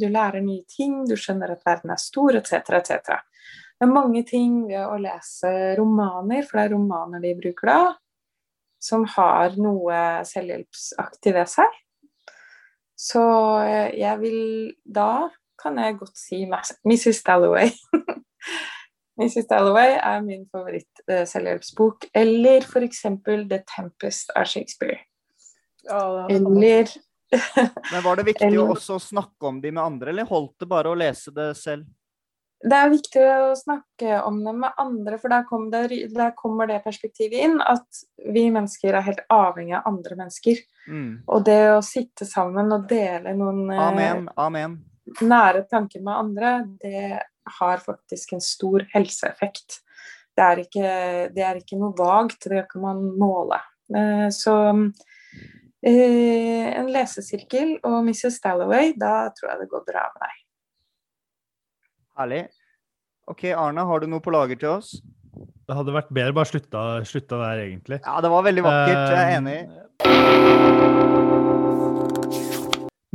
[0.00, 3.18] Du lærer nye ting, du skjønner at verden er stor, etc., etc.
[3.78, 7.82] Det er mange ting ved å lese romaner, for det er romaner de bruker da,
[8.82, 11.76] som har noe selvhjelpsaktig ved seg.
[12.98, 13.22] Så
[13.62, 14.40] eh, jeg vil
[14.82, 17.22] Da kan jeg godt si Mrs.
[17.26, 17.70] Dalloway.
[19.18, 19.46] Mrs.
[19.50, 22.08] Dalloway er min favoritt-selvhjelpsbok.
[22.10, 23.02] Eh, Eller f.eks.
[23.24, 24.98] The Tempest av Shakespeare.
[25.86, 26.90] Ja, Eller
[27.92, 30.90] Men var det viktig å også snakke om de med andre, eller holdt det bare
[30.90, 31.84] å lese det selv?
[32.58, 36.66] Det er viktig å snakke om det med andre, for der kommer, det, der kommer
[36.66, 38.00] det perspektivet inn at
[38.34, 40.58] vi mennesker er helt avhengig av andre mennesker.
[40.90, 41.12] Mm.
[41.30, 44.26] Og det å sitte sammen og dele noen eh, Amen.
[44.34, 44.74] Amen.
[45.22, 47.20] nære tanker med andre, det
[47.60, 49.80] har faktisk en stor helseeffekt.
[50.34, 50.90] Det er ikke,
[51.34, 53.62] det er ikke noe vagt, det kan man måle.
[53.94, 54.58] Eh, så
[55.86, 58.42] eh, en lesesirkel og Mrs.
[58.42, 60.38] Stalloway, da tror jeg det går bra med deg.
[62.18, 62.48] Herlig.
[63.28, 64.94] OK, Arne, har du noe på lager til oss?
[65.68, 67.98] Det hadde vært bedre bare slutta, slutta der, egentlig.
[68.00, 69.12] Ja, det var veldig vakkert.
[69.12, 69.60] Jeg er enig.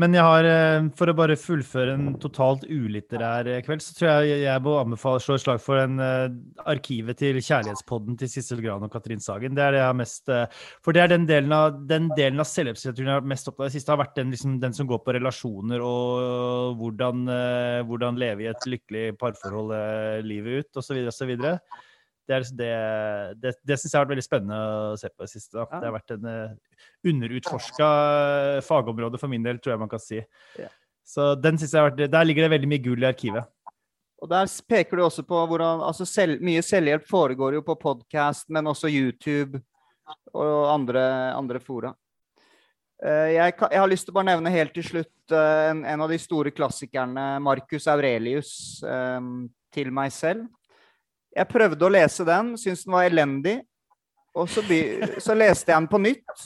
[0.01, 4.23] Men jeg har, eh, for å bare fullføre en totalt ulitterær eh, kveld, så tror
[4.25, 6.33] jeg jeg må anbefale slå et slag for en uh,
[6.71, 9.53] arkivet til Kjærlighetspodden til Sissel Gran og Katrin Sagen.
[9.53, 12.41] Det er det jeg har mest uh, For det er den delen av, den delen
[12.41, 14.57] av selvhjelpslitteraturen jeg har vært mest opptatt av i det siste, har vært den, liksom,
[14.65, 19.77] den, som går på relasjoner og hvordan, uh, hvordan leve i et lykkelig parforhold
[20.25, 22.73] livet ut, osv., osv det, det,
[23.43, 25.59] det, det syns jeg har vært veldig spennende å se på det siste.
[25.59, 25.67] Ja.
[25.69, 26.29] Det har vært en
[27.03, 27.89] underutforska
[28.63, 30.21] fagområde for min del, tror jeg man kan si.
[31.03, 33.49] Så den synes jeg har vært, Der ligger det veldig mye gull i arkivet.
[34.23, 38.49] Og Der peker du også på hvordan altså selv, Mye selvhjelp foregår jo på podkast,
[38.49, 39.59] men også YouTube
[40.33, 41.03] og andre,
[41.35, 41.93] andre fora.
[43.03, 46.03] Uh, jeg, jeg, har lyst til å bare nevne helt til slutt uh, en, en,
[46.05, 48.79] av de store klassikerne, Marcus Aurelius,
[49.73, 50.47] 'Til meg selv'.
[51.35, 53.57] Jeg prøvde å lese den, syntes den var elendig.
[54.37, 54.61] Og så,
[55.21, 56.43] så, leste jeg den på nytt.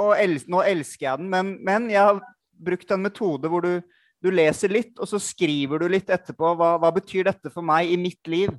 [0.00, 1.30] Og el, nå elsker jeg den.
[1.32, 2.20] Men, men, jeg har
[2.60, 3.80] brukt en metode hvor du,
[4.22, 6.54] du, leser litt, og så skriver du litt etterpå.
[6.56, 8.52] Hva, hva, betyr dette for meg i mitt liv?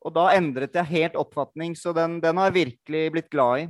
[0.00, 3.68] Og da endret jeg helt oppfatning, så den, den har jeg virkelig blitt glad i.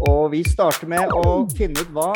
[0.00, 2.12] Og vi starter med å finne ut hva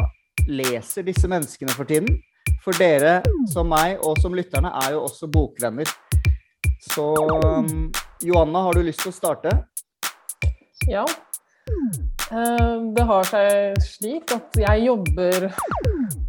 [0.47, 2.20] leser disse menneskene for tiden.
[2.65, 3.19] For dere
[3.52, 5.89] som meg og som lytterne er jo også bokvenner.
[6.85, 7.90] Så um,
[8.24, 9.52] Joanna, har du lyst til å starte?
[10.89, 11.05] Ja.
[12.32, 15.48] Eh, det har seg slik at jeg jobber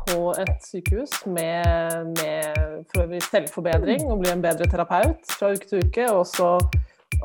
[0.06, 6.08] på et sykehus med, med selvforbedring og bli en bedre terapeut fra uke til uke.
[6.12, 6.52] Og også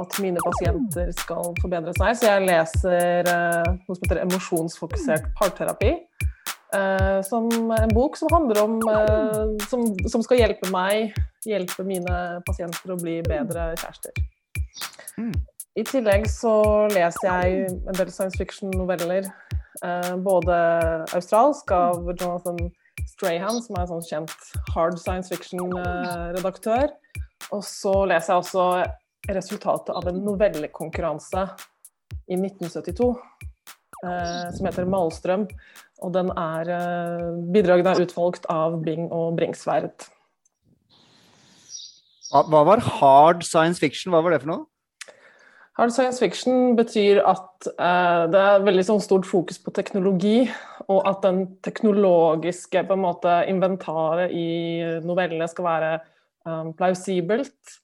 [0.01, 2.19] at mine pasienter skal forbedre seg.
[2.19, 5.97] Så jeg leser eh, noe som heter emosjonsfokusert parterapi.
[6.70, 8.77] Uh, som en bok som handler om
[9.66, 14.20] som, som, skal hjelpe meg, hjelpe mine pasienter å bli bedre kjærester.
[15.79, 16.53] I tillegg så
[16.91, 19.29] leser jeg en del science fiction-noveller.
[19.81, 20.55] Uh, både
[21.17, 22.59] australsk av Jonathan
[23.07, 26.91] Strahan, som er en sånn kjent hard science fiction-redaktør.
[27.55, 28.67] Og så leser jeg også
[29.31, 31.47] resultatet av en novellekonkurranse
[32.31, 33.13] i 1972
[34.01, 35.43] som heter Malstrøm
[36.05, 40.09] og den er eh, Bidragene er utvalgt av Bing og Bringsverd.
[42.31, 44.15] Hva var hard science fiction?
[44.15, 44.67] Hva var det for noe?
[45.79, 50.43] Hard science fiction betyr at eh, det er veldig sånn stort fokus på teknologi,
[50.91, 54.49] og at den teknologiske på en måte, inventaret i
[55.07, 55.93] novellene skal være
[56.49, 57.77] um, plausibelt.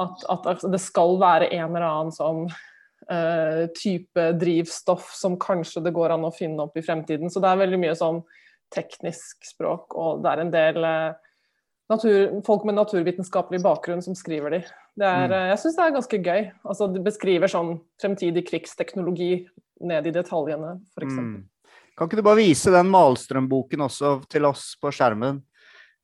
[0.00, 5.94] At, at, det skal være en eller annen sånn uh, type drivstoff som kanskje det
[5.96, 7.32] går an å finne opp i fremtiden.
[7.32, 8.22] Så det er veldig mye sånn
[8.72, 11.36] teknisk språk, og det er en del uh,
[11.92, 14.64] natur, folk med naturvitenskapelig bakgrunn som skriver de.
[14.96, 15.50] Det er, mm.
[15.50, 16.46] jeg syns det er ganske gøy.
[16.64, 19.30] Altså, det beskriver sånn fremtidig krigsteknologi
[19.84, 21.18] ned i detaljene, f.eks.
[21.18, 21.36] Mm.
[21.96, 25.42] Kan ikke du bare vise den Malstrøm-boken også til oss på skjermen?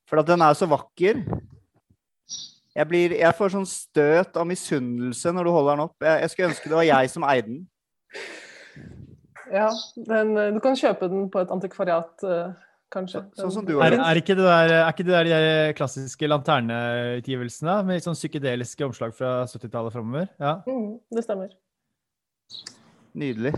[0.09, 1.21] For at den er så vakker.
[2.73, 5.97] Jeg, blir, jeg, får sånn støt av misunnelse når du holder den opp.
[6.01, 7.63] Jeg, jeg skulle ønske det var jeg som eide den.
[9.53, 9.69] Ja,
[10.09, 12.53] den, du kan kjøpe den på et antikvariat, uh,
[12.93, 13.25] kanskje.
[13.33, 16.29] Så, sånn som du er, er, ikke det der, er ikke det der de klassiske
[16.31, 20.29] lanterneutgivelsene med litt sånn psykedeliske omslag fra 70-tallet framover?
[20.43, 20.59] Ja.
[20.69, 21.53] Mm, det stemmer.
[23.19, 23.55] Nydelig.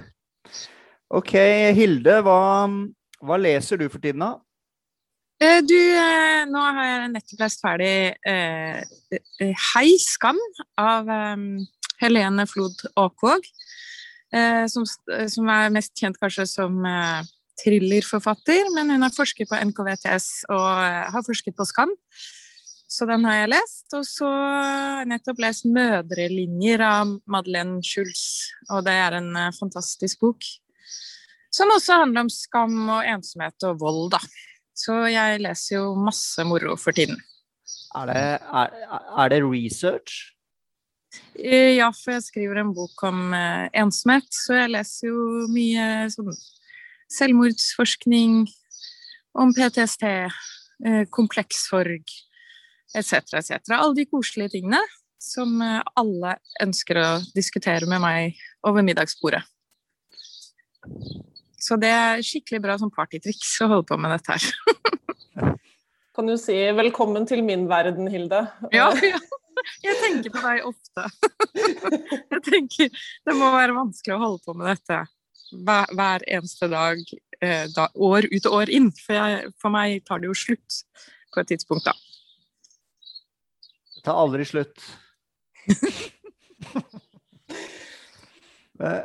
[1.15, 1.35] OK,
[1.77, 2.41] Hilde, hva,
[3.23, 4.33] hva leser du for tiden, da?
[5.43, 7.95] Eh, du, eh, nå har jeg nettopp lest ferdig
[8.31, 8.83] eh,
[9.43, 10.41] eh 'Hei, skam'
[10.79, 11.37] av eh,
[12.01, 13.47] Helene Flod Aakvåg.
[14.35, 16.81] Eh, som, som, er mest kjent kanskje som
[17.63, 20.67] thrillerforfatter, men hun har forsket på NKVTS og
[21.15, 21.93] har forsket på skam.
[22.91, 23.87] Så den har jeg lest.
[23.97, 30.21] Og så har jeg nettopp lest 'Mødrelinjer' av Madeleine Schulz, og det er en fantastisk
[30.21, 30.47] bok.
[31.55, 34.21] Som også handler om skam og ensomhet og vold, da.
[34.75, 37.21] Så jeg leser jo masse moro for tiden.
[37.95, 38.73] Er det, er,
[39.23, 40.35] er det research?
[41.39, 45.87] Eh, ja, for jeg skriver en bok om eh, ensomhet, så jeg leser jo mye
[46.11, 46.33] sånn
[47.15, 48.45] selvmordsforskning
[49.35, 50.07] om PTSD,
[51.11, 52.15] kompleksforg, komplekssorg
[52.95, 53.51] etc., etc.
[53.71, 54.81] Alle de koselige tingene
[55.23, 59.43] som eh, alle ønsker å diskutere med meg over middagsbordet.
[61.65, 64.51] Så det er skikkelig bra som partytriks å holde på med dette her.
[66.15, 68.45] kan du si 'velkommen til min verden', Hilde?
[68.73, 69.23] Ja, ja.
[69.81, 71.07] Jeg tenker på deg ofte.
[72.35, 72.91] Jeg tenker
[73.25, 75.05] det må være vanskelig å holde på med dette
[75.67, 77.01] hver, hver eneste dag,
[77.41, 78.91] eh, da, år ut og år inn.
[78.99, 80.81] For, jeg, for, meg tar det jo slutt
[81.35, 81.95] på et tidspunkt, da.
[83.95, 84.91] Det tar aldri slutt.
[88.85, 89.05] Eh,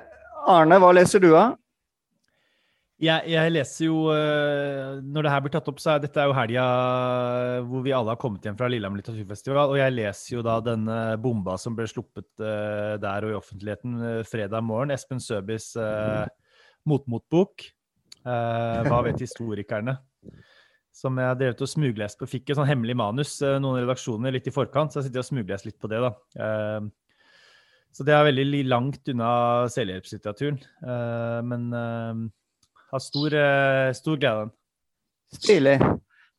[0.50, 1.52] Arne, hva leser du av?
[3.00, 6.34] Jeg, jeg leser jo eh, Når det her blir tatt opp, så er dette jo
[6.36, 6.66] helga
[7.64, 9.72] hvor vi alle har kommet hjem fra Lillehammer litteraturfestival.
[9.72, 13.98] Og jeg leser jo da denne bomba som ble sluppet eh, der og i offentligheten
[14.04, 14.92] eh, fredag morgen.
[14.92, 16.28] Espen Søbys uh,
[16.90, 17.70] motmotbok.
[18.20, 19.96] Eh, hva vet historikerne?
[20.96, 22.28] Som jeg har drevet og smuglest på.
[22.30, 25.30] Fikk et sånn hemmelig manus, eh, noen redaksjoner litt i forkant, så jeg sitter og
[25.30, 26.12] smuglest litt på det, da.
[26.36, 26.90] Eh,
[27.96, 29.32] så det er veldig langt unna
[29.72, 30.60] selvhjelpslitteraturen.
[30.84, 32.26] Eh, men eh,
[32.92, 34.54] har stor, eh, stor glede av den.
[35.40, 35.78] Stilig.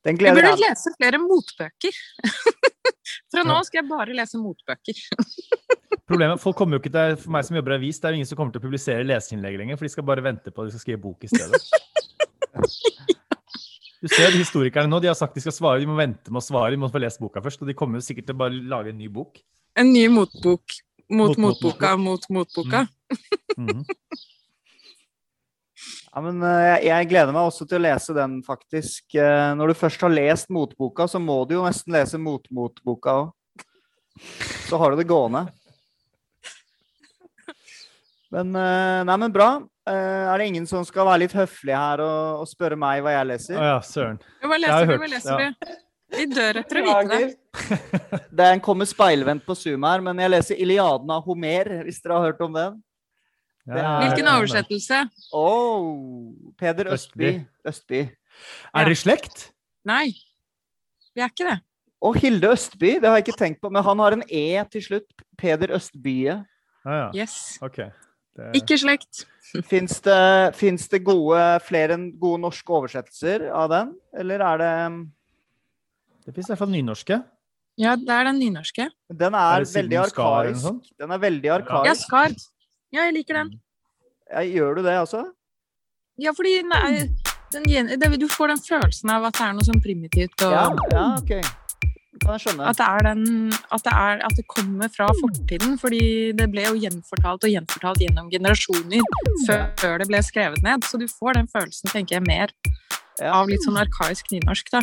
[0.00, 2.00] Den Jeg gleder burde lese flere motbøker.
[3.30, 5.02] Fra nå skal jeg bare lese motbøker.
[6.10, 8.20] Problemet, Folk kommer jo ikke til, For meg som jobber i avis, det er jo
[8.20, 10.70] ingen som kommer til å publisere leseinnlegg lenger, for de skal bare vente på at
[10.70, 11.60] de skal skrive bok i stedet.
[14.00, 16.44] Du ser historikerne nå, de har sagt de skal svare, de må vente med å
[16.44, 17.60] svare, de må få lest boka først.
[17.62, 19.42] Og de kommer jo sikkert til å bare lage en ny bok.
[19.78, 20.78] En ny motbok
[21.10, 22.86] mot Mot motboka mot motboka.
[23.58, 23.84] Mhm.
[26.10, 29.04] Ja, men eh, jeg, jeg gleder meg også til å lese den, faktisk.
[29.14, 33.66] Eh, Når du først har lest motboka, så må du jo nesten lese motmotboka òg.
[34.66, 35.46] Så har du det gående.
[38.30, 39.52] Men, eh, nei, men bra.
[39.90, 43.24] Er det ingen som skal være litt høflig her og, og spørre meg hva jeg
[43.24, 43.62] Å leser?
[43.70, 44.20] ja, søren.
[44.44, 44.92] Hva leser du?
[45.02, 45.48] Hva leser ja.
[45.50, 45.72] du?
[46.10, 48.20] Vi dør etter å vite det.
[48.42, 52.30] Den kommer speilvendt på Zoom her, men jeg leser 'Iliaden' av Homer, hvis dere har
[52.30, 52.78] hørt om den.
[53.70, 55.00] Er- Hvilken oversettelse?
[55.32, 57.46] Oh, Peder Østby.
[57.66, 58.00] Østby.
[58.74, 59.50] Er dere i slekt?
[59.86, 60.06] Nei,
[61.14, 61.58] vi er ikke det.
[62.02, 64.82] Og Hilde Østby, det har jeg ikke tenkt på, men han har en E til
[64.82, 65.10] slutt.
[65.38, 66.38] Peder Østbye.
[66.84, 67.22] Ah, ja.
[67.22, 67.58] Yes.
[67.62, 67.90] Okay.
[68.36, 69.26] Det, Ikke slekt.
[69.70, 70.54] Fins det,
[70.92, 74.74] det gode, flere enn gode norske oversettelser av den, eller er det
[76.26, 77.16] det fins i hvert fall nynorske.
[77.80, 78.86] Ja, det er den nynorske.
[79.08, 80.90] Den Er er, veldig arkaisk.
[81.00, 81.88] Den er veldig arkaisk.
[81.88, 81.94] Ja.
[81.98, 82.36] Skard.
[82.90, 83.54] Ja, jeg liker den.
[84.30, 85.24] Ja, gjør du det også?
[86.20, 87.08] Ja, fordi nei,
[87.54, 90.68] den, det, du får den følelsen av at det er noe sånn primitivt, og Ja,
[90.92, 91.34] ja ok.
[92.20, 92.66] Kan jeg skjønne.
[92.68, 95.78] at, det er den, at, det er, at det kommer fra fortiden.
[95.80, 96.02] Fordi
[96.36, 99.06] det ble jo gjenfortalt og gjenfortalt gjennom generasjoner
[99.46, 100.84] før, før det ble skrevet ned.
[100.84, 102.52] Så du får den følelsen, tenker jeg, mer
[103.24, 104.82] av litt sånn arkaisk nynorsk, da.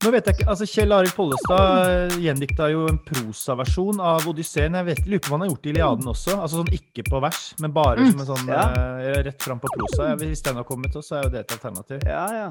[0.00, 4.78] Nå vet jeg ikke, altså Kjell Arild Pollestad eh, gjendikta jo en prosaversjon av Odysseen.
[4.78, 6.36] Jeg vet, lurer på om han har gjort det i Iliaden også.
[6.38, 8.12] Altså sånn ikke på vers, men bare Mm.
[8.14, 8.62] som en sånn Ja.
[8.72, 10.14] uh, rett fram på prosa.
[10.16, 12.00] Hvis den har kommet, så er jo det et alternativ.
[12.08, 12.48] Ja, ja.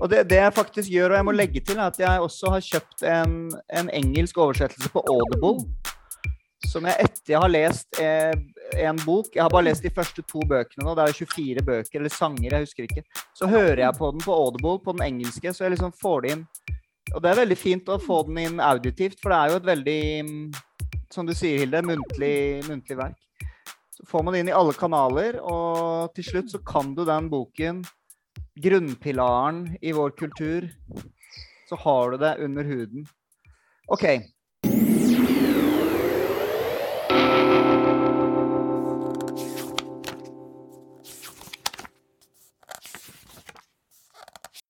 [0.00, 2.50] Og det, det jeg faktisk gjør, og jeg må legge til, er at jeg også
[2.56, 3.36] har kjøpt en,
[3.70, 5.68] en engelsk oversettelse på Audible.
[6.66, 8.34] Som jeg etter jeg har lest eh,
[8.82, 10.96] en bok Jeg har bare lest de første to bøkene nå.
[10.98, 13.04] Det er jo 24 bøker, eller sanger, jeg husker ikke.
[13.38, 16.34] Så hører jeg på den på Audible, på den engelske, så jeg liksom får det
[16.34, 16.44] inn.
[17.14, 19.68] Og det er veldig fint å få den inn auditivt, for det er jo et
[19.70, 20.00] veldig,
[21.12, 23.46] som du sier, Hilde, muntlig, muntlig verk.
[23.96, 27.30] Så får man det inn i alle kanaler, og til slutt så kan du den
[27.32, 27.80] boken
[28.62, 30.68] grunnpilaren i vår kultur,
[31.68, 33.06] så har du det under huden.
[33.88, 34.04] OK.